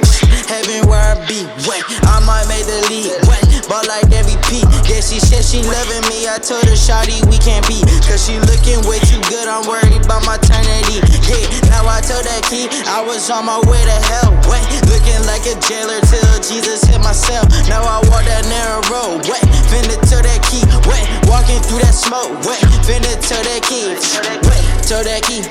heaven 0.46 0.86
where 0.86 1.02
I 1.02 1.18
be. 1.26 1.42
Wet, 1.66 1.82
I 2.06 2.22
might 2.22 2.46
make 2.46 2.62
the 2.62 2.78
lead. 2.86 3.10
Wet, 3.26 3.42
but 3.66 3.90
like 3.90 4.06
MVP. 4.14 4.62
Yeah, 4.86 5.02
she 5.02 5.18
said 5.18 5.42
she 5.42 5.66
loving 5.66 6.06
me. 6.06 6.30
I 6.30 6.38
told 6.38 6.62
her, 6.70 6.78
Shawty, 6.78 7.18
we 7.26 7.42
can't 7.42 7.66
be. 7.66 7.82
Cause 8.06 8.22
she 8.22 8.38
looking 8.38 8.78
way 8.86 9.02
too 9.02 9.18
good. 9.26 9.50
I'm 9.50 9.66
worried 9.66 9.98
about 9.98 10.22
my 10.22 10.38
eternity. 10.38 11.02
Yeah, 11.26 11.42
now 11.74 11.90
I 11.90 11.98
told 11.98 12.22
that 12.22 12.46
key 12.46 12.70
I 12.86 13.02
was 13.02 13.26
on 13.26 13.42
my 13.50 13.58
way 13.66 13.82
to 13.82 13.98
hell. 14.14 14.30
Wet, 14.46 14.62
looking 14.86 15.18
like 15.26 15.42
a 15.50 15.58
jailer 15.66 15.98
till 16.06 16.38
Jesus 16.38 16.86
hit 16.86 17.02
my 17.02 17.10
cell. 17.10 17.42
Now 17.66 17.82
I 17.82 17.98
walk 18.06 18.22
that 18.30 18.46
narrow 18.46 18.78
road. 18.86 19.26
Wet, 19.26 19.42
finna 19.66 19.98
to 19.98 20.16
that 20.22 20.38
key. 20.46 20.62
Wet, 20.86 21.02
walking 21.26 21.58
through 21.66 21.82
that 21.82 21.98
smoke. 21.98 22.30
Wet, 22.46 22.62
finna 22.86 23.10
to 23.10 23.36
that 23.42 23.60
key. 23.66 23.98
Wet, 24.46 24.62
to 24.86 25.02
that 25.02 25.26
key. 25.26 25.42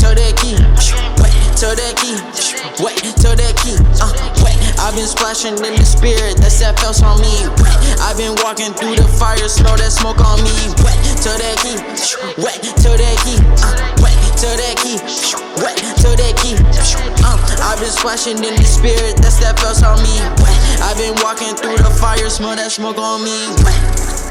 To 0.00 0.16
that 0.16 0.32
key. 0.40 0.56
Wet, 1.20 1.28
to 1.60 1.76
that 1.76 1.92
key. 2.00 2.16
Wet, 2.80 2.96
to 3.20 3.36
that 3.36 3.52
key. 3.60 3.76
Uh, 4.00 4.08
wet. 4.40 4.56
I've 4.80 4.96
been 4.96 5.04
splashing 5.04 5.60
in 5.60 5.76
the 5.76 5.84
spirit, 5.84 6.40
that's 6.40 6.56
that 6.64 6.80
felt 6.80 7.04
on 7.04 7.20
me. 7.20 7.28
Wet. 7.60 7.76
I've 8.00 8.16
been 8.16 8.32
walking 8.40 8.72
through 8.72 8.96
the 8.96 9.04
fire, 9.04 9.44
smell 9.44 9.76
that 9.76 9.92
smoke 9.92 10.24
on 10.24 10.40
me. 10.40 10.56
Wet, 10.80 10.96
to 11.20 11.36
that 11.36 11.60
key. 11.60 11.76
Wet, 12.40 12.64
to 12.80 12.90
that 12.96 13.16
key. 13.28 13.44
Uh, 13.60 13.76
wet, 14.00 14.16
to 14.40 14.48
that 14.56 14.80
key. 14.80 14.96
Wet, 15.60 15.76
to 16.00 16.10
that 16.16 16.32
key. 16.40 16.56
Uh, 17.20 17.36
I've 17.60 17.76
been 17.76 17.92
splashing 17.92 18.40
in 18.40 18.56
the 18.56 18.64
spirit, 18.64 19.20
that's 19.20 19.36
that 19.44 19.60
felt 19.60 19.84
on 19.84 20.00
me. 20.00 20.16
Wet. 20.40 20.56
I've 20.80 20.96
been 20.96 21.12
walking 21.20 21.52
through 21.60 21.76
the 21.76 21.92
fire, 22.00 22.32
smell 22.32 22.56
that 22.56 22.72
smoke 22.72 22.96
on 22.96 23.20
me. 23.20 23.36
Wet. 23.68 24.29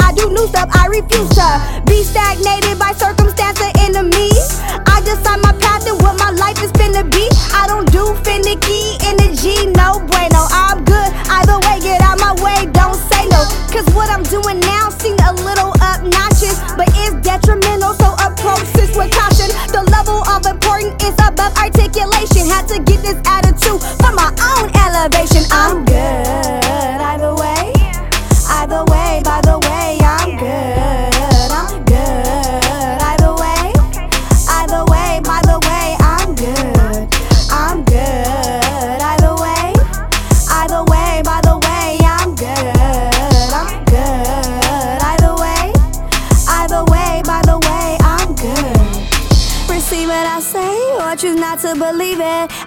I 0.00 0.12
do 0.14 0.30
new 0.30 0.46
stuff, 0.48 0.68
I 0.72 0.86
refuse 0.86 1.28
to 1.36 1.48
be 1.86 2.02
stagnated 2.02 2.78
by 2.78 2.92
circumstance 2.92 3.60
or 3.60 3.72
enemies. 3.80 4.60
I 4.86 5.00
decide 5.04 5.40
my 5.42 5.52
path 5.60 5.86
and 5.86 6.00
what 6.02 6.18
my 6.18 6.30
life 6.30 6.62
is 6.62 6.72
finna 6.72 7.04
be. 7.10 7.28
I 7.52 7.66
don't 7.66 7.90
do 7.90 8.14
finicky 8.24 8.96
energy, 9.04 9.66
no 9.76 10.00
bueno. 10.08 10.48
I'm 10.50 10.84
good 10.84 11.10
either 11.40 11.58
way, 11.66 11.80
get 11.80 12.00
out 12.00 12.18
my 12.20 12.32
way, 12.40 12.66
don't 12.72 12.96
say 13.10 13.26
no. 13.28 13.44
Cause 13.72 13.86
what 13.94 14.08
I'm 14.08 14.22
doing 14.24 14.60
now 14.60 14.88
seems 14.90 15.20
a 15.20 15.32
little 15.44 15.72
obnoxious, 15.82 16.56
but 16.76 16.88
it's 17.02 17.14
detrimental, 17.24 17.94
so 17.94 18.14
approach 18.20 18.68
this 18.72 18.96
with 18.96 19.10
caution. 19.12 19.50
The 19.72 19.84
level 19.90 20.22
of 20.28 20.46
importance 20.46 20.96
is 21.04 21.16
above 21.20 21.52
articulation. 21.58 22.48
Had 22.48 22.68
to 22.68 22.78
get 22.82 23.02
this 23.02 23.18
attitude 23.26 23.80
from 24.00 24.14
my 24.16 24.30
own 24.40 24.70
elevation. 24.76 25.44
I'm 25.50 25.84
good 25.84 26.41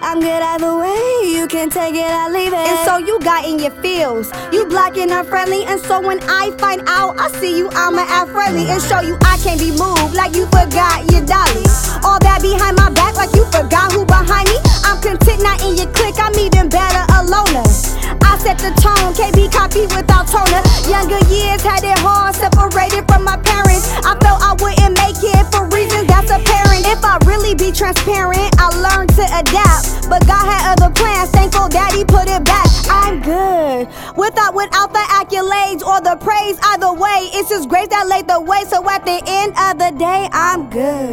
I'm 0.02 0.20
good 0.20 0.42
either 0.42 0.76
way. 0.76 1.30
You 1.30 1.46
can 1.48 1.70
take 1.70 1.94
it 1.94 2.10
or 2.10 2.30
leave 2.30 2.52
it. 2.52 2.58
And 2.58 2.78
so 2.86 2.98
you 2.98 3.18
got 3.20 3.44
in 3.44 3.58
your 3.58 3.70
feels. 3.82 4.30
You 4.52 4.66
black 4.66 4.96
and 4.96 5.10
unfriendly. 5.10 5.64
And 5.64 5.80
so 5.80 6.00
when 6.00 6.20
I 6.28 6.50
find 6.58 6.82
out, 6.86 7.18
I 7.18 7.28
see 7.40 7.56
you, 7.56 7.68
I'ma 7.72 8.04
act 8.08 8.30
friendly 8.30 8.68
and 8.68 8.82
show 8.82 9.00
you 9.00 9.16
I 9.22 9.38
can't 9.38 9.60
be 9.60 9.70
moved 9.70 10.14
like 10.14 10.34
you 10.34 10.46
forgot 10.46 11.10
your 11.10 11.24
dolly. 11.24 11.66
All 12.04 12.18
that 12.20 12.38
behind 12.42 12.76
my 12.76 12.90
back 12.90 13.16
like 13.16 13.34
you 13.34 13.44
forgot 13.46 13.92
who 13.92 14.04
behind 14.04 14.48
me. 14.48 14.58
I'm 14.84 15.00
content 15.00 15.42
not 15.42 15.62
in 15.64 15.76
your 15.76 15.90
clique. 15.92 16.18
I'm 16.18 16.34
even 16.38 16.68
better 16.68 17.04
alone. 17.18 17.95
I 18.22 18.38
set 18.38 18.58
the 18.58 18.72
tone, 18.80 19.14
can't 19.14 19.34
be 19.34 19.48
copied 19.48 19.90
without 19.94 20.26
toner. 20.28 20.62
Younger 20.88 21.20
years 21.32 21.62
had 21.62 21.82
it 21.84 21.98
hard, 21.98 22.34
separated 22.34 23.06
from 23.08 23.24
my 23.24 23.36
parents. 23.38 23.90
I 24.04 24.14
felt 24.22 24.42
I 24.42 24.54
wouldn't 24.58 24.94
make 24.98 25.18
it 25.22 25.44
for 25.50 25.66
reasons 25.74 26.06
that's 26.06 26.30
apparent. 26.30 26.86
If 26.86 27.02
I 27.04 27.18
really 27.26 27.54
be 27.54 27.72
transparent, 27.72 28.54
I 28.58 28.70
learned 28.78 29.10
to 29.16 29.24
adapt. 29.24 30.08
But 30.08 30.26
God 30.26 30.44
had 30.46 30.78
other 30.78 30.92
plans, 30.94 31.30
thankful 31.30 31.68
daddy 31.68 32.04
put 32.04 32.28
it 32.28 32.44
back. 32.44 32.68
I'm 32.88 33.20
good. 33.22 33.88
Without 34.16 34.54
without 34.54 34.92
the 34.92 35.04
accolades 35.10 35.82
or 35.82 36.00
the 36.00 36.16
praise, 36.22 36.58
either 36.62 36.92
way, 36.92 37.30
it's 37.34 37.50
His 37.50 37.66
grace 37.66 37.88
that 37.88 38.06
laid 38.06 38.28
the 38.28 38.40
way. 38.40 38.64
So 38.68 38.88
at 38.88 39.04
the 39.04 39.20
end 39.26 39.52
of 39.58 39.78
the 39.78 39.96
day, 39.98 40.28
I'm 40.32 40.70
good. 40.70 41.10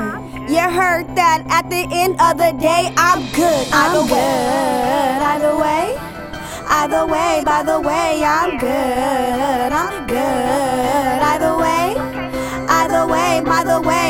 You 0.50 0.60
heard 0.70 1.16
that 1.16 1.44
at 1.50 1.70
the 1.70 1.88
end 1.92 2.20
of 2.22 2.38
the 2.38 2.52
day, 2.60 2.94
I'm 2.98 3.26
good. 3.34 3.68
I'm 3.72 3.96
either 3.96 4.14
way, 4.14 5.20
either 5.22 5.58
way. 5.58 6.23
Either 6.67 7.06
way, 7.06 7.41
by 7.45 7.63
the 7.63 7.80
way, 7.80 8.23
I'm 8.26 8.58
good. 8.58 9.71
I'm 9.82 10.08
good. 10.08 11.19
Either 11.32 11.56
way, 11.58 11.95
either 12.67 13.08
way, 13.08 13.41
by 13.43 13.63
the 13.63 13.82
way, 13.82 14.03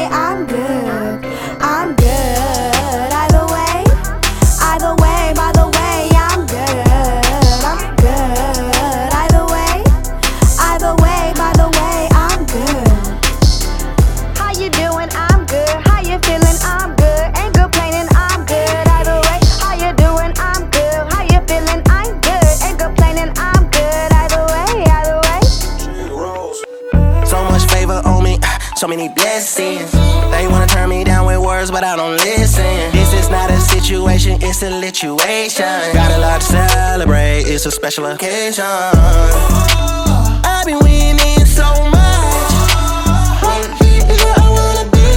many 28.96 29.10
blessings. 29.10 29.92
They 29.92 30.48
wanna 30.48 30.68
turn 30.68 30.90
me 30.90 31.04
down 31.04 31.26
with 31.26 31.40
words, 31.40 31.72
but 31.72 31.84
I 31.84 31.96
don't 31.96 32.18
listen. 32.18 32.92
This 32.92 33.12
is 33.14 33.28
not 33.28 33.50
a 33.50 33.60
situation, 33.60 34.38
it's 34.40 34.62
a 34.62 34.70
lituation. 34.70 35.94
Got 35.94 36.12
a 36.12 36.20
lot 36.20 36.42
to 36.42 36.48
celebrate, 36.48 37.42
it's 37.48 37.66
a 37.66 37.72
special 37.72 38.06
occasion. 38.06 38.66
I've 40.46 40.66
been 40.68 40.78
winning 40.80 41.46
so 41.46 41.66
much. 41.90 42.52
Where 44.22 44.38
I 44.38 44.50
wanna 44.58 44.86
be. 44.92 45.10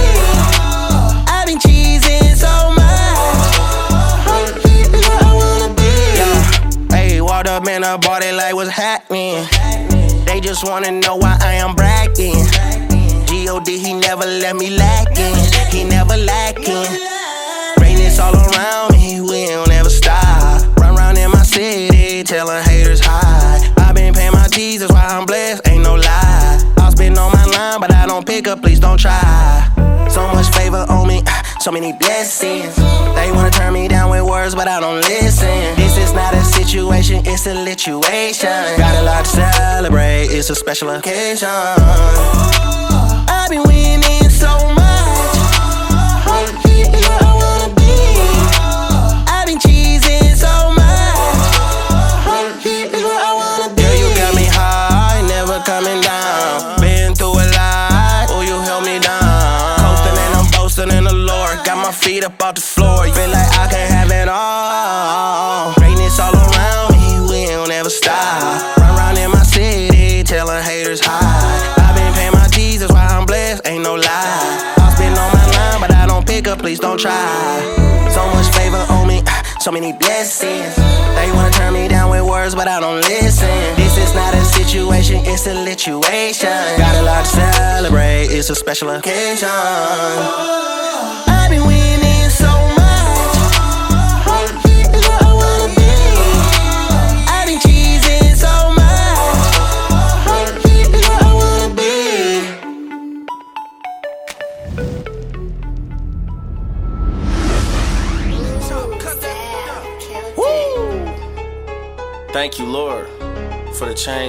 I've 1.35 1.45
been 1.45 1.59
cheesing 1.59 2.35
so 2.35 2.53
much. 2.81 3.57
Where 5.03 5.19
I 5.29 5.31
wanna 5.41 5.69
be. 5.81 5.91
Yeah. 6.19 6.97
Hey, 6.97 7.21
walked 7.21 7.47
up 7.47 7.67
in 7.67 7.83
a 7.83 7.99
party 7.99 8.31
like 8.31 8.55
what's 8.55 8.71
happening. 8.71 9.45
They 10.25 10.39
just 10.39 10.63
wanna 10.63 10.91
know 10.91 11.15
why 11.17 11.37
I 11.41 11.53
am 11.53 11.75
bragging. 11.75 12.47
G.O.D. 13.47 13.77
he 13.77 13.93
never 13.93 14.25
let 14.25 14.57
me 14.57 14.71
lacking. 14.71 15.33
He 15.71 15.85
never 15.85 16.17
lacking. 16.17 16.83
Rain 17.79 17.97
is 17.97 18.19
all 18.19 18.35
around 18.35 18.91
me, 18.91 19.21
we 19.21 19.45
don't 19.45 19.71
ever 19.71 19.89
stop. 19.89 20.75
Run 20.75 20.95
round 20.95 21.17
in 21.17 21.31
my 21.31 21.43
city, 21.43 22.25
telling 22.25 22.61
haters 22.65 22.99
hi. 23.01 23.73
i 23.77 23.93
been 23.93 24.13
paying 24.13 24.33
my 24.33 24.49
G's, 24.49 24.81
that's 24.81 24.91
why 24.91 25.05
I'm 25.05 25.25
blessed, 25.25 25.65
ain't 25.69 25.81
no 25.81 25.95
lie. 25.95 26.73
I'll 26.79 26.91
spin 26.91 27.17
on 27.17 27.31
my 27.31 27.45
line, 27.45 27.79
but 27.79 27.93
I 27.93 28.05
don't 28.05 28.27
pick 28.27 28.49
up, 28.49 28.61
please 28.61 28.81
don't 28.81 28.99
try. 28.99 29.15
So 30.09 30.27
much 30.33 30.49
favor 30.49 30.85
on 30.89 31.07
me, 31.07 31.23
ah, 31.25 31.57
so 31.61 31.71
many 31.71 31.93
blessings. 31.93 32.75
They 32.75 33.31
wanna 33.31 33.49
turn 33.49 33.71
me 33.71 33.87
down 33.87 34.09
with 34.09 34.23
words, 34.23 34.55
but 34.55 34.67
I 34.67 34.81
don't 34.81 34.99
listen. 34.99 35.75
This 35.77 35.97
is 35.97 36.11
not 36.11 36.33
a 36.33 36.43
situation, 36.43 37.25
it's 37.25 37.47
a 37.47 37.55
lituation. 37.55 38.77
Got 38.77 39.01
a 39.01 39.03
lot 39.03 39.23
to 39.23 39.31
celebrate, 39.31 40.25
it's 40.31 40.49
a 40.49 40.55
special 40.55 40.89
occasion. 40.89 42.56
I've 43.47 43.51
been 43.53 43.63
winning 43.63 44.29
so 44.29 44.51
much. 44.75 45.37
Where 46.27 46.43
I 47.23 47.31
wanna 47.31 47.73
be. 47.79 47.95
I've 49.25 49.47
been 49.47 49.57
cheesing 49.57 50.35
so 50.35 50.71
much. 50.75 51.55
Where 52.65 53.23
I 53.23 53.31
wanna 53.39 53.73
be. 53.73 53.83
Girl, 53.83 53.95
you 53.95 54.09
got 54.17 54.35
me 54.35 54.43
high, 54.51 55.21
never 55.29 55.63
coming 55.63 56.01
down. 56.01 56.81
Been 56.81 57.15
through 57.15 57.39
a 57.39 57.47
lot, 57.55 58.27
oh, 58.31 58.41
you 58.41 58.59
held 58.67 58.83
me 58.83 58.99
down. 58.99 59.95
And 60.03 60.35
I'm 60.35 60.51
boasting 60.51 60.91
in 60.91 61.05
the 61.05 61.13
Lord. 61.13 61.63
Got 61.63 61.77
my 61.77 61.93
feet 61.93 62.25
up 62.25 62.43
off 62.43 62.55
the 62.55 62.59
floor. 62.59 63.05
Feel 63.05 63.29
like 63.29 63.47
I 63.57 63.69
can 63.71 63.87
have 63.89 64.11
it 64.11 64.27
all. 64.27 64.66
Don't 76.97 77.11
try. 77.11 78.09
So 78.09 78.25
much 78.31 78.47
favor 78.55 78.85
on 78.89 79.07
me, 79.07 79.21
ah, 79.27 79.57
so 79.59 79.71
many 79.71 79.93
blessings. 79.93 80.75
They 80.75 81.31
wanna 81.33 81.51
turn 81.51 81.73
me 81.73 81.87
down 81.87 82.09
with 82.09 82.23
words, 82.23 82.55
but 82.55 82.67
I 82.67 82.79
don't 82.79 83.01
listen. 83.01 83.75
This 83.75 83.97
is 83.97 84.13
not 84.13 84.33
a 84.33 84.43
situation, 84.43 85.25
it's 85.25 85.47
a 85.47 85.65
situation. 85.65 86.77
Got 86.77 86.95
a 86.95 87.03
lot 87.03 87.25
to 87.25 87.31
celebrate, 87.31 88.27
it's 88.27 88.49
a 88.49 88.55
special 88.55 88.89
occasion. 88.89 89.47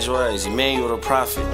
For 0.08 0.16
the 0.16 0.30
changed. 0.30 0.46
Emmanuel 0.46 0.88
Da 0.88 0.96
Prophet. 0.96 1.44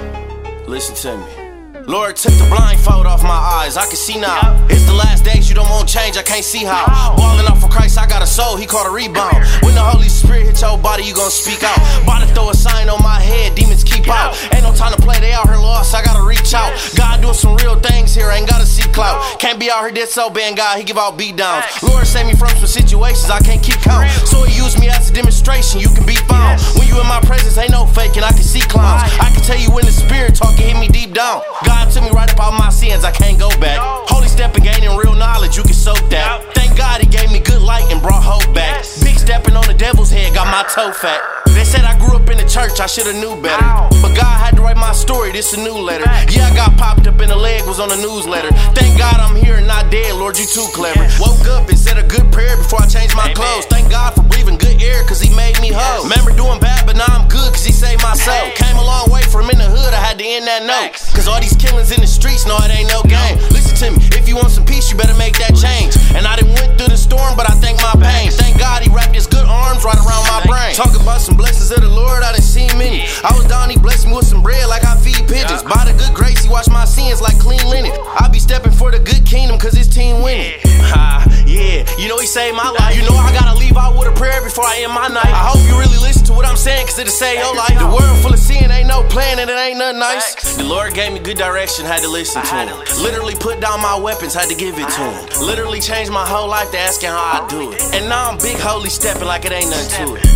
Listen 0.65 0.95
to 0.95 1.17
me. 1.17 1.83
Lord, 1.91 2.15
took 2.15 2.31
the 2.35 2.47
blindfold 2.47 3.05
off 3.05 3.21
my 3.21 3.29
eyes. 3.59 3.75
I 3.75 3.85
can 3.85 3.97
see 3.97 4.17
now. 4.17 4.65
It's 4.69 4.85
the 4.85 4.93
last 4.93 5.25
days, 5.25 5.49
you 5.49 5.55
don't 5.55 5.69
want 5.69 5.89
change. 5.89 6.15
I 6.15 6.23
can't 6.23 6.45
see 6.45 6.63
how. 6.63 7.15
Balling 7.17 7.45
out 7.47 7.59
for 7.59 7.67
Christ, 7.67 7.99
I 7.99 8.07
got 8.07 8.23
a 8.23 8.27
soul. 8.27 8.55
He 8.55 8.65
caught 8.65 8.87
a 8.87 8.89
rebound. 8.89 9.43
When 9.61 9.75
the 9.75 9.83
Holy 9.83 10.07
Spirit 10.07 10.45
hits 10.45 10.61
your 10.61 10.77
body, 10.77 11.03
you 11.03 11.13
gon' 11.13 11.29
speak 11.31 11.63
out. 11.63 11.77
About 12.03 12.25
to 12.25 12.33
throw 12.33 12.49
a 12.49 12.53
sign 12.53 12.87
on 12.87 13.03
my 13.03 13.19
head, 13.19 13.55
demons 13.55 13.83
keep 13.83 14.07
out. 14.07 14.33
No 14.63 14.64
time 14.75 14.93
to 14.93 15.01
play, 15.01 15.19
they 15.19 15.31
out 15.31 15.47
here 15.47 15.57
lost. 15.57 15.95
I 15.95 16.03
gotta 16.03 16.23
reach 16.23 16.53
out. 16.53 16.71
God 16.95 17.21
doing 17.21 17.33
some 17.33 17.55
real 17.57 17.79
things 17.79 18.13
here, 18.13 18.29
ain't 18.29 18.47
gotta 18.47 18.65
see 18.65 18.83
clout. 18.91 19.39
Can't 19.39 19.59
be 19.59 19.71
out 19.71 19.81
here 19.81 19.91
disobeying 19.91 20.55
God, 20.55 20.77
He 20.77 20.83
give 20.83 20.97
out 20.97 21.17
beat 21.17 21.37
downs. 21.37 21.65
Lord, 21.81 22.05
save 22.05 22.27
me 22.27 22.35
from 22.35 22.49
some 22.59 22.67
situations 22.67 23.29
I 23.29 23.39
can't 23.39 23.63
keep 23.63 23.79
count. 23.79 24.09
So 24.27 24.43
He 24.43 24.57
used 24.57 24.79
me 24.79 24.89
as 24.89 25.09
a 25.09 25.13
demonstration, 25.13 25.79
you 25.79 25.89
can 25.89 26.05
be 26.05 26.15
found. 26.27 26.61
When 26.77 26.87
you 26.87 26.99
in 26.99 27.07
my 27.07 27.21
presence, 27.21 27.57
ain't 27.57 27.71
no 27.71 27.85
faking, 27.85 28.23
I 28.23 28.31
can 28.31 28.43
see 28.43 28.61
clowns. 28.61 29.03
I 29.19 29.31
can 29.31 29.41
tell 29.43 29.57
you 29.57 29.71
when 29.71 29.85
the 29.85 29.91
spirit 29.91 30.35
talking, 30.35 30.67
hit 30.67 30.77
me 30.79 30.87
deep 30.87 31.13
down. 31.13 31.41
God 31.65 31.91
took 31.91 32.03
me 32.03 32.11
right 32.11 32.29
up 32.29 32.39
out 32.39 32.53
my 32.59 32.69
sins, 32.69 33.03
I 33.03 33.11
can't 33.11 33.39
go 33.39 33.49
back. 33.59 33.79
Holy 34.09 34.27
step 34.27 34.53
and 34.55 34.63
gaining 34.63 34.95
real 34.97 35.15
knowledge, 35.15 35.57
you 35.57 35.63
can 35.63 35.73
soak 35.73 36.03
that. 36.09 36.43
Thank 36.53 36.77
God 36.77 37.01
He 37.01 37.07
gave 37.07 37.31
me 37.31 37.39
good 37.39 37.61
light 37.61 37.91
and 37.91 38.01
brought 38.01 38.23
hope 38.23 38.53
back. 38.53 38.83
Big 39.03 39.17
stepping 39.17 39.55
on 39.55 39.65
the 39.67 39.73
devil's 39.73 40.11
head, 40.11 40.33
got 40.33 40.47
my 40.47 40.63
toe 40.73 40.91
fat. 40.91 41.44
They 41.65 41.81
said 41.81 41.85
I 41.89 41.97
grew 41.97 42.13
up 42.13 42.29
in 42.29 42.37
the 42.37 42.45
church, 42.45 42.77
I 42.77 42.85
should've 42.85 43.17
knew 43.17 43.41
better. 43.41 43.65
But 43.97 44.13
God 44.13 44.37
had 44.37 44.53
to 44.53 44.61
write 44.61 44.77
my 44.77 44.93
story, 44.93 45.33
this 45.33 45.57
a 45.57 45.57
new 45.57 45.73
letter. 45.73 46.05
Yeah, 46.29 46.45
I 46.45 46.53
got 46.53 46.77
popped 46.77 47.09
up 47.09 47.17
in 47.25 47.29
the 47.33 47.35
leg, 47.35 47.65
was 47.65 47.81
on 47.81 47.89
the 47.89 47.97
newsletter. 47.97 48.53
Thank 48.77 49.01
God 49.01 49.17
I'm 49.17 49.33
here 49.33 49.57
and 49.57 49.65
not 49.65 49.89
dead, 49.89 50.13
Lord, 50.13 50.37
you 50.37 50.45
too 50.45 50.69
clever. 50.77 51.09
Woke 51.17 51.41
up 51.49 51.65
and 51.65 51.73
said 51.73 51.97
a 51.97 52.05
good 52.05 52.29
prayer 52.29 52.53
before 52.55 52.85
I 52.85 52.85
changed 52.85 53.17
my 53.17 53.33
clothes. 53.33 53.65
Thank 53.65 53.89
God 53.89 54.13
for 54.13 54.21
breathing 54.29 54.61
good 54.61 54.77
air, 54.77 55.01
cause 55.09 55.17
He 55.17 55.33
made 55.33 55.57
me 55.57 55.73
whole. 55.73 56.05
Remember 56.05 56.37
doing 56.37 56.61
bad, 56.61 56.85
but 56.85 57.01
now 57.01 57.09
I'm 57.09 57.25
good, 57.33 57.49
cause 57.49 57.65
He 57.65 57.73
saved 57.73 58.05
my 58.05 58.13
soul. 58.13 58.45
Came 58.53 58.77
a 58.77 58.85
long 58.85 59.09
way 59.09 59.25
from 59.25 59.49
in 59.49 59.57
the 59.57 59.65
hood, 59.65 59.89
I 59.89 59.97
had 60.05 60.21
to 60.21 60.25
end 60.25 60.45
that 60.45 60.69
note. 60.69 60.93
Cause 61.17 61.25
all 61.25 61.41
these 61.41 61.57
killings 61.57 61.89
in 61.89 61.97
the 61.97 62.05
streets, 62.05 62.45
no, 62.45 62.61
it 62.61 62.69
ain't 62.69 62.93
no 62.93 63.01
game. 63.09 63.41
Listen 63.49 63.64
to 63.75 63.91
me, 63.91 63.97
if 64.15 64.27
you 64.27 64.35
want 64.35 64.51
some 64.51 64.65
peace, 64.65 64.89
you 64.91 64.97
better 64.97 65.15
make 65.17 65.37
that 65.39 65.55
change. 65.55 65.95
And 66.15 66.25
I 66.25 66.35
done 66.35 66.51
went 66.55 66.79
through 66.79 66.89
the 66.89 66.97
storm, 66.97 67.35
but 67.35 67.49
I 67.49 67.53
thank 67.59 67.77
my 67.83 67.91
pain. 67.99 68.31
Thank 68.31 68.59
God 68.59 68.81
He 68.83 68.89
wrapped 68.89 69.13
His 69.15 69.27
good 69.27 69.45
arms 69.45 69.83
right 69.83 69.97
around 69.97 70.23
my 70.31 70.41
brain. 70.47 70.75
Talk 70.75 70.95
about 70.95 71.21
some 71.21 71.35
blessings 71.35 71.71
of 71.71 71.81
the 71.81 71.89
Lord, 71.89 72.23
I 72.23 72.31
done 72.31 72.41
seen 72.41 72.71
many. 72.77 73.03
I 73.23 73.35
was 73.35 73.45
down, 73.47 73.69
He 73.69 73.77
blessed 73.77 74.07
me 74.07 74.15
with 74.15 74.27
some 74.27 74.41
bread 74.41 74.67
like 74.67 74.85
I 74.85 74.95
feed 74.97 75.27
pigeons. 75.27 75.63
By 75.63 75.83
the 75.85 75.93
good 75.97 76.13
grace, 76.15 76.43
He 76.43 76.49
washed 76.49 76.71
my 76.71 76.85
sins 76.85 77.21
like 77.21 77.37
clean 77.39 77.63
linen. 77.67 77.91
I 78.19 78.29
be 78.31 78.39
stepping 78.39 78.71
for 78.71 78.91
the 78.91 78.99
good 78.99 79.25
kingdom, 79.25 79.59
cause 79.59 79.73
His 79.73 79.87
team 79.87 80.21
winning. 80.21 80.59
Ha, 80.85 81.25
yeah, 81.45 81.85
you 81.97 82.07
know 82.07 82.17
He 82.17 82.27
saved 82.27 82.55
my 82.55 82.69
life. 82.69 82.95
You 82.95 83.03
know 83.03 83.15
I 83.15 83.31
gotta 83.31 83.57
leave 83.57 83.77
out 83.77 83.97
with 83.97 84.07
a 84.07 84.15
prayer 84.15 84.41
before 84.43 84.65
I 84.65 84.81
end 84.81 84.93
my 84.93 85.07
night. 85.07 85.31
I 85.31 85.49
hope 85.53 85.61
you 85.69 85.77
really 85.77 85.97
listen 86.01 86.25
to 86.27 86.33
what 86.33 86.45
I'm 86.45 86.57
saying, 86.57 86.87
cause 86.87 86.99
it'll 86.99 87.11
save 87.11 87.39
your 87.39 87.55
life. 87.55 87.77
The 87.77 87.87
world 87.87 88.17
full 88.21 88.33
of 88.33 88.39
sin, 88.39 88.71
ain't 88.71 88.87
no 88.87 89.03
plan, 89.09 89.39
and 89.39 89.49
it 89.49 89.57
ain't 89.57 89.77
nothing 89.77 89.99
nice. 89.99 90.57
The 90.57 90.63
Lord 90.63 90.93
gave 90.93 91.13
me 91.13 91.19
good 91.19 91.37
direction, 91.37 91.85
had 91.85 92.01
to 92.01 92.09
listen 92.09 92.41
to 92.41 92.55
Him. 92.55 92.77
Literally 93.01 93.35
put 93.35 93.59
down 93.59 93.81
my 93.81 93.95
weapons, 93.95 94.33
had 94.33 94.49
to 94.49 94.55
give 94.55 94.75
it 94.77 94.89
to 94.89 95.01
Him. 95.01 95.45
Literally 95.45 95.79
changed 95.79 96.11
my 96.11 96.25
whole 96.25 96.47
life 96.47 96.71
to 96.71 96.79
asking 96.79 97.09
how 97.09 97.43
I 97.43 97.47
do 97.47 97.71
it. 97.71 97.81
And 97.93 98.09
now 98.09 98.29
I'm 98.29 98.37
big 98.37 98.57
holy 98.57 98.89
stepping 98.89 99.25
like 99.27 99.45
it 99.45 99.51
ain't 99.51 99.69
nothing 99.69 100.07
to 100.07 100.15
it. 100.15 100.34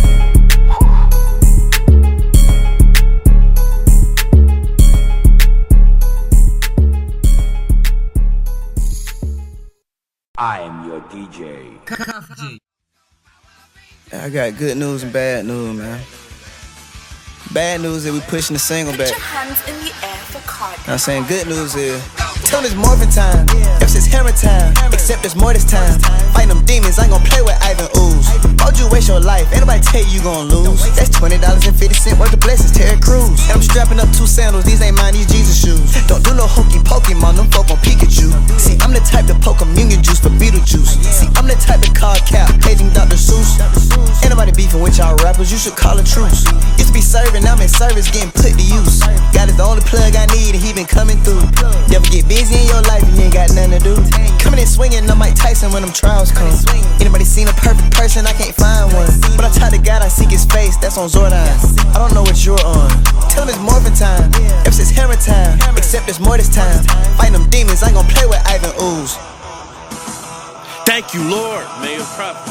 DJ. 11.10 12.60
I 14.12 14.28
got 14.28 14.56
good 14.58 14.76
news 14.76 15.02
and 15.02 15.12
bad 15.12 15.44
news, 15.44 15.76
man. 15.76 16.00
Bad 17.52 17.80
news 17.80 18.06
is 18.06 18.12
we 18.12 18.20
pushing 18.20 18.54
the 18.54 18.60
single 18.60 18.96
back. 18.96 19.12
hands 19.12 19.60
in 19.68 19.74
the 19.84 19.92
air 20.06 20.16
for 20.30 20.40
card. 20.48 20.78
I'm 20.86 20.98
saying 20.98 21.24
good 21.26 21.48
news 21.48 21.74
is 21.74 22.00
Tell 22.44 22.60
it's 22.60 22.74
morphin' 22.74 23.08
time. 23.08 23.46
If 23.80 23.96
it's 23.96 24.06
hammer 24.06 24.34
time, 24.36 24.74
except 24.92 25.24
it's 25.24 25.34
more 25.34 25.54
this 25.54 25.64
time. 25.64 25.96
Fight 26.36 26.52
them 26.52 26.60
demons, 26.68 26.98
I 26.98 27.08
ain't 27.08 27.16
gon' 27.16 27.24
play 27.24 27.40
with 27.40 27.56
Ivan 27.64 27.88
Ooze. 27.96 28.28
Why'd 28.60 28.76
you 28.76 28.86
waste 28.92 29.08
your 29.08 29.20
life? 29.20 29.48
Ain't 29.56 29.64
nobody 29.64 29.80
tell 29.80 30.04
you 30.04 30.20
you 30.20 30.22
gon' 30.22 30.52
lose. 30.52 30.84
That's 30.92 31.08
twenty 31.08 31.40
dollars 31.40 31.64
and 31.64 31.76
fifty 31.76 31.96
cent 31.96 32.20
worth 32.20 32.36
of 32.36 32.40
blessings, 32.44 32.76
Terry 32.76 33.00
Crews. 33.00 33.40
And 33.48 33.56
I'm 33.56 33.64
strapping 33.64 33.96
up 33.96 34.12
two 34.12 34.28
sandals, 34.28 34.68
these 34.68 34.84
ain't 34.84 34.96
mine, 35.00 35.16
these 35.16 35.32
Jesus 35.32 35.56
shoes. 35.56 35.96
Don't 36.04 36.20
do 36.20 36.36
no 36.36 36.44
hokey 36.44 36.84
Pokemon, 36.84 37.40
them 37.40 37.48
folk 37.48 37.72
on 37.72 37.80
Pikachu. 37.80 38.28
See, 38.60 38.76
I'm 38.84 38.92
the 38.92 39.00
type 39.00 39.24
to 39.32 39.36
poke 39.40 39.64
communion 39.64 40.04
juice 40.04 40.20
for 40.20 40.30
Beetlejuice. 40.36 41.00
See, 41.08 41.28
I'm 41.40 41.48
the 41.48 41.56
type 41.56 41.80
to 41.80 41.90
call 41.96 42.20
cap, 42.28 42.52
paging 42.60 42.92
Dr. 42.92 43.16
Seuss. 43.16 43.56
Ain't 44.20 44.28
nobody 44.28 44.52
beefing 44.52 44.80
with 44.80 44.90
with 44.90 44.98
y'all 44.98 45.14
rappers, 45.22 45.52
you 45.52 45.58
should 45.58 45.78
call 45.78 45.94
a 45.98 46.02
truce. 46.02 46.42
Used 46.74 46.90
to 46.90 46.94
be 46.94 47.00
serving, 47.00 47.46
I'm 47.46 47.62
in 47.62 47.70
service, 47.70 48.10
getting 48.10 48.34
put 48.34 48.58
to 48.58 48.66
use. 48.66 48.98
God 49.30 49.46
is 49.46 49.54
the 49.54 49.62
only 49.62 49.86
plug 49.86 50.18
I 50.18 50.26
need, 50.34 50.58
and 50.58 50.62
he 50.62 50.74
been 50.74 50.90
coming 50.90 51.16
through. 51.22 51.46
Never 51.86 52.10
get 52.10 52.26
busy 52.30 52.62
in 52.62 52.66
your 52.70 52.80
life, 52.86 53.02
and 53.02 53.18
you 53.18 53.26
ain't 53.26 53.34
got 53.34 53.50
nothing 53.50 53.74
to 53.74 53.82
do. 53.82 53.94
Coming 54.38 54.62
in 54.62 54.70
swinging, 54.70 55.02
I'm 55.10 55.18
Mike 55.18 55.34
Tyson 55.34 55.74
when 55.74 55.82
them 55.82 55.90
trials 55.90 56.30
come. 56.30 56.54
Anybody 57.02 57.26
seen 57.26 57.50
a 57.50 57.56
perfect 57.58 57.90
person? 57.90 58.24
I 58.24 58.32
can't 58.32 58.54
find 58.54 58.86
one. 58.94 59.10
But 59.34 59.44
I 59.44 59.50
try 59.50 59.68
to 59.74 59.82
God, 59.82 60.06
I 60.06 60.08
seek 60.08 60.30
his 60.30 60.46
face, 60.46 60.78
that's 60.78 60.96
on 60.96 61.10
Zordon. 61.10 61.42
I 61.90 61.98
don't 61.98 62.14
know 62.14 62.22
what 62.22 62.38
you're 62.46 62.62
on. 62.62 62.88
Tell 63.34 63.42
him 63.42 63.50
it's 63.50 63.58
morphin' 63.58 63.98
time. 63.98 64.30
If 64.62 64.78
it's 64.78 64.94
hammer 64.94 65.18
time, 65.18 65.58
except 65.76 66.08
it's 66.08 66.20
more 66.20 66.38
this 66.38 66.48
time. 66.48 66.86
Fighting 67.18 67.34
them 67.34 67.50
demons, 67.50 67.82
I 67.82 67.90
ain't 67.90 67.98
gon' 67.98 68.06
play 68.06 68.26
with 68.30 68.40
Ivan 68.46 68.70
Ooze. 68.78 69.18
Thank 70.86 71.12
you, 71.12 71.26
Lord. 71.26 71.66
May 71.82 71.98
your 71.98 72.06
prophet. 72.14 72.46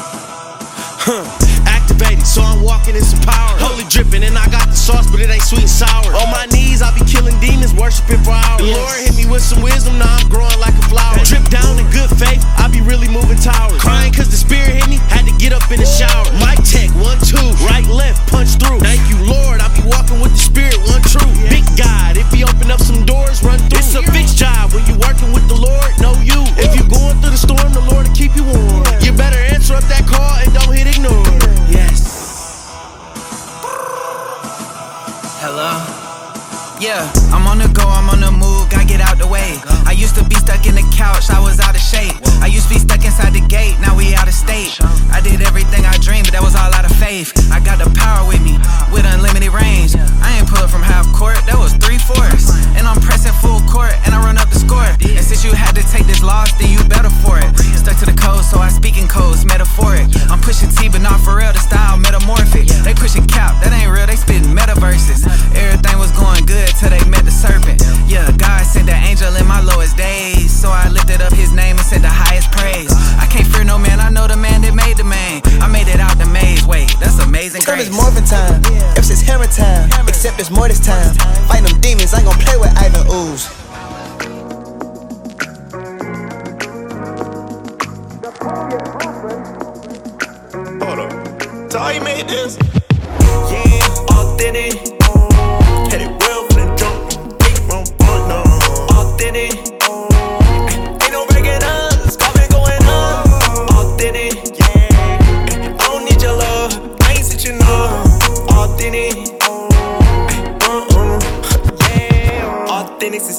Huh. 1.00 1.49
Activated, 1.90 2.22
so 2.22 2.38
I'm 2.46 2.62
walking 2.62 2.94
in 2.94 3.02
some 3.02 3.18
power. 3.26 3.58
Holy 3.58 3.82
dripping, 3.90 4.22
and 4.22 4.38
I 4.38 4.46
got 4.46 4.70
the 4.70 4.78
sauce, 4.78 5.10
but 5.10 5.18
it 5.18 5.26
ain't 5.26 5.42
sweet 5.42 5.66
and 5.66 5.74
sour. 5.82 6.14
On 6.14 6.30
my 6.30 6.46
knees, 6.54 6.86
I 6.86 6.94
be 6.94 7.02
killing 7.02 7.34
demons, 7.42 7.74
worshiping 7.74 8.22
for 8.22 8.30
hours. 8.30 8.62
The 8.62 8.70
Lord 8.70 8.94
hit 9.02 9.18
me 9.18 9.26
with 9.26 9.42
some 9.42 9.58
wisdom, 9.58 9.98
now 9.98 10.06
I'm 10.06 10.30
growing 10.30 10.54
like 10.62 10.74
a 10.78 10.86
flower. 10.86 11.18
Drip 11.26 11.42
down 11.50 11.82
in 11.82 11.90
good 11.90 12.06
faith, 12.14 12.38
I 12.62 12.70
be 12.70 12.78
really 12.78 13.10
moving 13.10 13.42
towers. 13.42 13.82
Crying 13.82 14.14
cause 14.14 14.30
the 14.30 14.38
spirit 14.38 14.78
hit 14.78 14.86
me, 14.86 15.02
had 15.10 15.26
to 15.26 15.34
get 15.42 15.50
up 15.50 15.66
in 15.74 15.82
the 15.82 15.90
shower. 15.90 16.30
Mic 16.38 16.62
tech, 16.62 16.94
one, 16.94 17.18
two, 17.26 17.42
right, 17.66 17.82
left, 17.90 18.22
punch 18.30 18.54
through. 18.54 18.78
Thank 18.86 19.02
you, 19.10 19.18
Lord, 19.26 19.58
I 19.58 19.66
be 19.74 19.82
walking 19.90 20.22
with 20.22 20.30
the 20.30 20.42
spirit, 20.46 20.78
one 20.86 21.02
true. 21.10 21.26
Big 21.50 21.66
God, 21.74 22.14
if 22.14 22.30
he 22.30 22.46
open 22.46 22.70
up 22.70 22.78
some 22.78 23.02
doors, 23.02 23.42
run 23.42 23.58
through. 23.66 23.82
It's 23.82 23.98
a 23.98 24.06
fixed 24.14 24.38
job 24.38 24.70
when 24.70 24.86
you 24.86 24.94
working 25.02 25.34
with 25.34 25.50
the 25.50 25.58
Lord, 25.58 25.90
know 25.98 26.14
you. 26.22 26.38
If 26.54 26.70
you 26.78 26.86
going 26.86 27.18
through 27.18 27.34
the 27.34 27.42
storm, 27.42 27.74
the 27.74 27.82
Lord 27.82 28.06
will 28.06 28.14
keep 28.14 28.38
you 28.38 28.46
warm. 28.46 28.86
You 29.02 29.10
better 29.10 29.42
answer 29.50 29.74
up 29.74 29.82
that 29.90 30.06
call 30.06 30.38
and 30.38 30.54
don't 30.54 30.70
hit 30.70 30.86
ignore. 30.86 31.26
Yes. 31.80 32.68
Hello? 35.40 35.72
Yeah, 36.80 37.04
I'm 37.32 37.44
on 37.48 37.58
the 37.60 37.68
go, 37.72 37.84
I'm 37.84 38.08
on 38.08 38.20
the 38.20 38.32
move, 38.32 38.68
gotta 38.72 38.88
get 38.88 39.00
out 39.00 39.16
the 39.16 39.28
way. 39.28 39.60
I 39.84 39.92
used 39.92 40.16
to 40.16 40.24
be 40.24 40.36
stuck 40.36 40.64
in 40.64 40.74
the 40.76 40.84
couch, 40.96 41.28
I 41.28 41.40
was 41.40 41.60
out 41.60 41.76
of 41.76 41.80
shape. 41.80 42.16
I 42.40 42.48
used 42.48 42.68
to 42.68 42.74
be 42.76 42.80
stuck 42.80 43.04
inside 43.04 43.32
the 43.32 43.44
gate, 43.48 43.76
now 43.80 43.96
we 43.96 44.12
out 44.16 44.28
of 44.28 44.36
state. 44.36 44.76
I 45.12 45.20
did 45.20 45.40
everything 45.40 45.84
I 45.84 45.96
dreamed, 46.00 46.28
but 46.28 46.32
that 46.36 46.44
was 46.44 46.56
all 46.56 46.72
out 46.72 46.84
of 46.84 46.92
faith. 46.96 47.32
I 47.52 47.60
got 47.60 47.80
the 47.80 47.88
power 47.96 48.24
with 48.28 48.40
me, 48.40 48.56
with 48.92 49.04
unlimited 49.04 49.52
range. 49.52 49.96
I 50.24 50.40
ain't 50.40 50.48
pull 50.48 50.59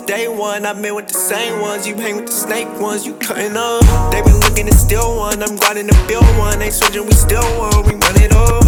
since 0.02 0.08
day 0.08 0.28
one. 0.28 0.66
I've 0.66 0.82
been 0.82 0.96
with 0.96 1.08
the 1.08 1.14
same 1.14 1.62
ones. 1.62 1.88
You 1.88 1.96
hang 1.96 2.18
with 2.18 2.28
the 2.28 2.32
snake 2.32 2.68
ones. 2.80 3.06
You 3.06 3.14
cutting 3.16 3.56
up. 3.58 4.12
They 4.12 4.22
been 4.22 4.40
looking 4.40 4.68
to 4.68 4.74
steal 4.74 5.18
one. 5.18 5.42
I'm 5.42 5.56
grinding 5.56 5.88
to 5.88 6.08
build 6.08 6.26
one. 6.38 6.60
They 6.60 6.70
switching, 6.70 7.06
we 7.06 7.12
still 7.12 7.44
one. 7.60 7.86
We 7.86 7.94
run 7.94 8.18
it 8.22 8.34
all. 8.34 8.62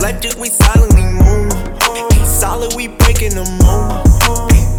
Like 0.00 0.20
this, 0.20 0.36
we 0.36 0.48
silently 0.48 1.04
move. 1.04 1.52
Solid, 2.26 2.74
we 2.74 2.88
breaking 2.88 3.34
the 3.34 3.44
mold. 3.62 4.06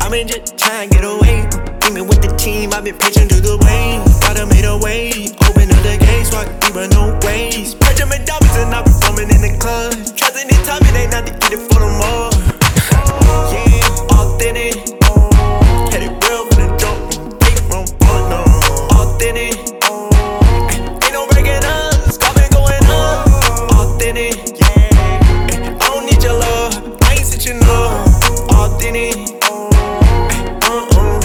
I've 0.02 0.12
been 0.12 0.28
just 0.28 0.58
trying 0.58 0.90
to 0.90 0.96
get 0.96 1.06
away. 1.06 1.48
Even 1.90 2.08
with 2.08 2.22
the 2.22 2.34
team, 2.38 2.74
I've 2.74 2.84
been 2.84 2.98
pitching 2.98 3.28
to 3.30 3.40
the 3.42 3.58
way. 3.66 4.02
Gotta 4.22 4.46
make 4.46 4.66
a 4.66 4.78
way. 4.78 5.30
Open 5.48 5.70
up 5.72 5.82
the 5.84 5.98
gates, 6.00 6.32
walk 6.34 6.48
deeper, 6.62 6.88
no 6.92 7.18
ways. 7.26 7.76
Benjamin 7.76 8.26
Dobbins 8.26 8.56
and 8.58 8.74
I'm 8.74 8.84
performing 8.84 9.30
in 9.30 9.42
the 9.42 9.58
club. 9.60 9.94
Trusting 10.18 10.50
in 10.50 10.62
time, 10.66 10.82
it 10.84 10.96
ain't 10.96 11.12
not 11.12 11.28
to 11.28 11.34
get 11.34 11.54
it 11.54 11.62
for 11.70 11.80
the 11.80 11.90
more. 12.00 12.32
Yeah, 13.52 14.18
authentic. 14.18 15.01
Authentic. 19.22 19.54
Ain't 19.54 21.14
no 21.14 21.28
breaking 21.28 21.64
us. 21.64 22.18
Got 22.18 22.36
me 22.38 22.42
going 22.50 22.84
up. 22.86 23.28
Authentic. 23.70 24.60
Yeah. 24.60 25.78
I 25.80 25.88
don't 25.94 26.08
need 26.08 26.24
your 26.24 26.40
love. 26.40 26.98
I 27.04 27.14
ain't 27.14 27.28
sent 27.28 27.46
you 27.46 27.54
love. 27.60 28.08
Authentic. 28.50 29.38
Uh-uh. 30.66 31.22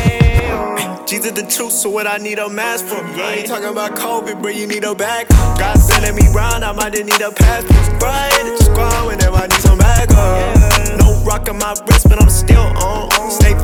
Yeah. 0.00 1.04
Jesus 1.06 1.30
the 1.30 1.46
truth, 1.48 1.70
so 1.70 1.88
what 1.88 2.08
I 2.08 2.16
need 2.16 2.40
a 2.40 2.48
mask 2.48 2.86
for. 2.86 2.96
I 2.96 3.34
ain't 3.38 3.46
talking 3.46 3.68
about 3.68 3.94
COVID, 3.94 4.42
but 4.42 4.56
you 4.56 4.66
need 4.66 4.82
a 4.82 4.96
back. 4.96 5.28
God 5.28 5.78
sending 5.78 6.16
me 6.16 6.26
round, 6.34 6.64
I 6.64 6.72
might 6.72 6.94
just 6.94 7.04
need 7.04 7.20
a 7.20 7.30
passport. 7.30 8.02
Right, 8.02 8.32
it's 8.42 8.64
squad 8.64 9.06
whenever 9.06 9.36
I 9.36 9.46
need 9.46 9.60
some 9.60 9.78
backup. 9.78 10.98
No 10.98 11.14
rock 11.24 11.48
on 11.48 11.58
my 11.58 11.76
wrist, 11.86 12.08
but 12.08 12.20
I'm 12.20 12.28
still 12.28 12.58
on. 12.58 13.30
Stay 13.30 13.54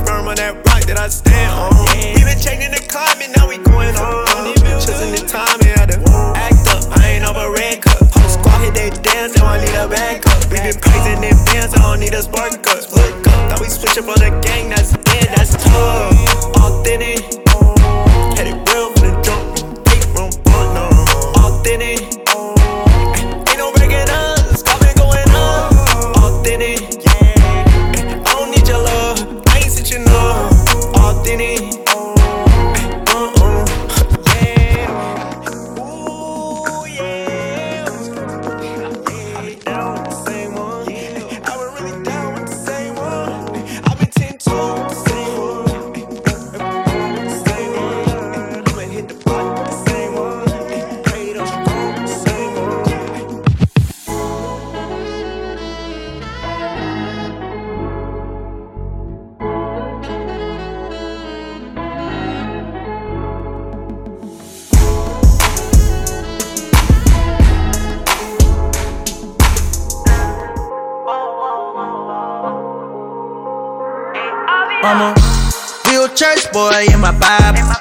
I'm 74.86 75.02
a 75.02 75.90
real 75.90 76.06
church 76.14 76.46
boy 76.52 76.86
in 76.94 77.00
my 77.00 77.10
Bible. 77.10 77.74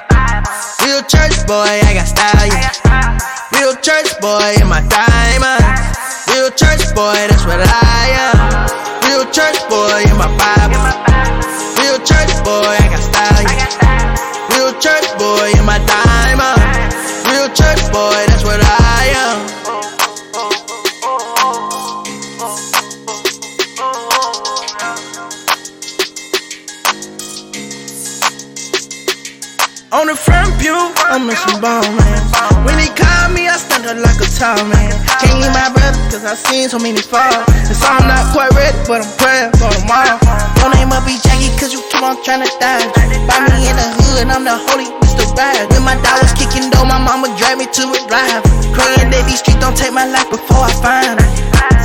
Real 0.82 1.02
church 1.06 1.38
boy, 1.46 1.85
Mr. 45.36 45.68
When 45.72 45.84
my 45.84 45.94
dog 46.00 46.22
was 46.22 46.32
kicking 46.32 46.70
though, 46.70 46.84
my 46.84 46.98
mama 46.98 47.28
dragged 47.36 47.60
me 47.60 47.66
to 47.68 47.82
a 47.92 47.98
drive. 48.08 48.42
Praying 48.72 49.12
that 49.12 49.24
these 49.28 49.40
streets 49.44 49.60
don't 49.60 49.76
take 49.76 49.92
my 49.92 50.08
life 50.08 50.28
before 50.32 50.64
I 50.64 50.72
find 50.80 51.20
her. 51.20 51.28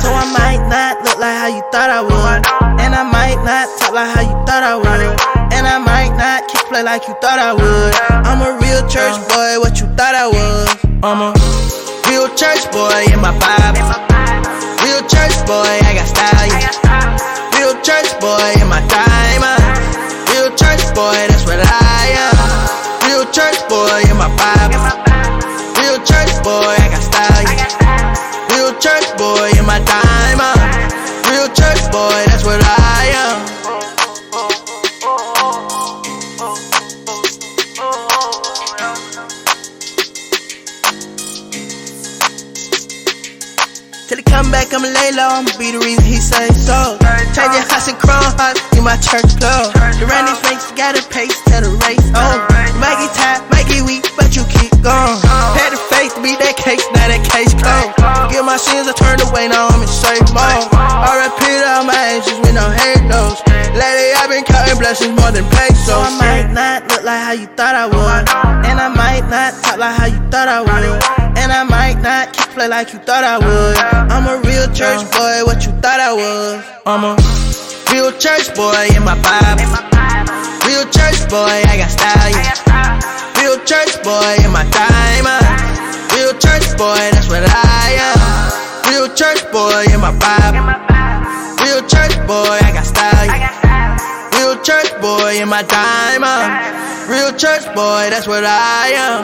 So 0.00 0.08
I 0.08 0.24
might 0.32 0.62
not 0.72 1.04
look 1.04 1.20
like 1.20 1.36
how 1.36 1.50
you 1.52 1.62
thought 1.68 1.92
I 1.92 2.00
would. 2.00 2.40
And 2.80 2.96
I 2.96 3.04
might 3.04 3.36
not 3.44 3.68
talk 3.78 3.92
like 3.92 4.08
how 4.08 4.24
you 4.24 4.36
thought 4.48 4.64
I 4.64 4.74
would. 4.76 5.16
And 5.52 5.68
I 5.68 5.76
might 5.78 6.16
not 6.16 6.48
kick 6.48 6.64
play 6.72 6.82
like 6.82 7.06
you 7.06 7.14
thought 7.20 7.38
I 7.38 7.52
would. 7.52 7.92
I'm 8.24 8.40
a 8.40 8.56
real 8.56 8.82
church 8.88 9.20
boy, 9.28 9.60
what 9.60 9.78
you 9.80 9.86
thought 10.00 10.16
I 10.16 10.26
was. 10.32 10.72
I'm 11.04 11.20
a 11.20 11.30
real 12.08 12.32
church 12.32 12.64
boy 12.72 13.04
in 13.12 13.20
my 13.20 13.36
vibe. 13.36 13.76
Real 14.80 15.04
church 15.06 15.36
boy, 15.44 15.76
I 15.84 15.92
got 15.92 16.08
style, 16.08 16.48
yeah. 16.56 16.72
Real 17.60 17.76
church 17.84 18.10
boy 18.16 18.48
in 18.58 18.68
my 18.72 18.80
diamond. 18.88 19.60
Real 20.32 20.48
church 20.56 20.82
boy, 20.96 21.20
that's 21.28 21.44
what 21.44 21.60
I 21.60 22.16
am. 22.16 22.41
Church 23.32 23.66
boy 23.66 24.02
in 24.10 24.16
my 24.18 24.28
vibe. 24.36 24.76
Real 25.80 25.96
church 26.04 26.32
boy, 26.44 26.68
I 26.68 26.88
got 26.92 27.02
style. 27.02 27.48
Real 28.52 28.78
church 28.78 29.08
boy 29.16 29.48
in 29.58 29.64
my 29.64 29.78
diamond. 29.80 30.60
Uh. 30.60 31.30
Real 31.30 31.48
church 31.48 31.80
boy, 31.90 32.12
that's 32.26 32.44
what 32.44 32.60
I 32.62 33.08
am. 33.24 33.40
Till 44.08 44.18
he 44.18 44.22
come 44.24 44.50
back, 44.50 44.74
I'ma 44.74 44.88
lay 44.88 45.12
low, 45.12 45.28
I'ma 45.40 45.58
be 45.58 45.72
the 45.72 45.78
reason 45.78 46.04
he 46.04 46.16
say 46.16 46.48
so. 46.48 47.01
Changing 47.32 47.64
hearts 47.64 47.88
and 47.88 47.96
chrome 47.96 48.28
hearts 48.36 48.60
in 48.76 48.84
my 48.84 49.00
church 49.00 49.24
clothes. 49.40 49.72
The 49.96 50.04
running 50.04 50.36
snakes 50.44 50.68
got 50.76 51.00
a 51.00 51.02
pace 51.08 51.32
to 51.48 51.64
the 51.64 51.72
race. 51.88 52.04
Oh, 52.12 52.44
you 52.44 52.76
might 52.76 53.00
get 53.00 53.12
tired, 53.16 53.40
might 53.48 53.64
get 53.72 53.80
weak, 53.88 54.04
but 54.20 54.36
you 54.36 54.44
keep 54.52 54.68
going. 54.84 55.16
Had 55.56 55.72
the 55.72 55.80
faith 55.88 56.12
to 56.12 56.20
beat 56.20 56.36
that 56.44 56.60
case, 56.60 56.84
now 56.92 57.08
that 57.08 57.24
case 57.24 57.56
closed. 57.56 57.96
Get 58.28 58.44
my 58.44 58.60
sins, 58.60 58.84
I 58.84 58.92
turned 58.92 59.24
away, 59.24 59.48
now 59.48 59.72
I'm 59.72 59.80
in 59.80 59.88
safe 59.88 60.28
mode. 60.36 60.68
I 60.76 61.24
repeat 61.24 61.64
all 61.64 61.88
my 61.88 61.96
angels 62.20 62.36
with 62.44 62.52
no 62.52 62.68
halos. 62.68 63.40
Lately, 63.72 64.12
I've 64.20 64.28
been 64.28 64.44
counting 64.44 64.76
blessings 64.76 65.16
more 65.16 65.32
than 65.32 65.48
pesos. 65.48 65.88
So 65.88 65.96
I 65.96 66.12
might 66.20 66.52
not 66.52 66.84
look 66.92 67.00
like 67.00 67.22
how 67.24 67.32
you 67.32 67.48
thought 67.56 67.72
I 67.72 67.88
would. 67.88 68.28
Oh 68.28 68.68
and 68.68 68.76
I 68.76 68.88
might 68.92 69.24
not 69.32 69.56
talk 69.64 69.78
like 69.80 69.96
how 69.96 70.06
you 70.06 70.20
thought 70.28 70.48
I 70.52 70.60
would. 70.60 71.21
Play 72.62 72.68
like 72.68 72.92
you 72.92 72.98
thought 73.00 73.24
I 73.24 73.38
would. 73.42 73.76
I'm 74.14 74.26
a 74.30 74.38
real 74.46 74.68
church 74.70 75.02
boy, 75.10 75.42
what 75.42 75.66
you 75.66 75.72
thought 75.82 75.98
I 75.98 76.12
was. 76.14 76.62
I'm 76.86 77.02
a 77.02 77.14
real 77.90 78.12
church 78.22 78.54
boy 78.54 78.86
in 78.94 79.02
my 79.02 79.18
vibe. 79.18 79.58
Real 80.66 80.86
church 80.94 81.18
boy, 81.26 81.58
I 81.66 81.74
got 81.82 81.90
style, 81.90 82.30
yeah. 82.30 82.54
Real 83.42 83.58
church 83.66 83.98
boy 84.06 84.34
in 84.44 84.50
my 84.54 84.62
diamond. 84.70 85.42
Uh. 85.42 85.50
Uh. 85.50 85.58
Uh. 85.58 86.14
Real 86.14 86.34
church 86.38 86.66
boy, 86.78 87.02
that's 87.10 87.26
what 87.26 87.42
I 87.42 87.98
am. 87.98 88.20
Real 88.90 89.08
church 89.10 89.42
boy 89.50 89.82
in 89.90 89.98
my 89.98 90.12
vibe. 90.22 90.54
Real 91.66 91.82
church 91.90 92.14
boy, 92.30 92.58
I 92.62 92.70
got 92.70 92.86
style, 92.86 93.26
yeah. 93.26 93.50
Real 94.38 94.54
church 94.62 94.90
boy 95.02 95.42
in 95.42 95.48
my 95.48 95.62
diamond. 95.66 96.50
Real 97.10 97.32
church 97.34 97.66
boy, 97.74 98.06
that's 98.12 98.28
what 98.28 98.44
I 98.46 98.94
am. 98.94 99.22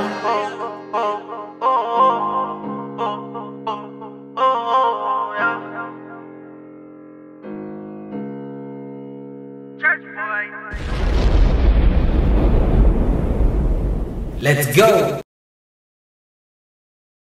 Let's 14.40 14.76
go. 14.76 15.20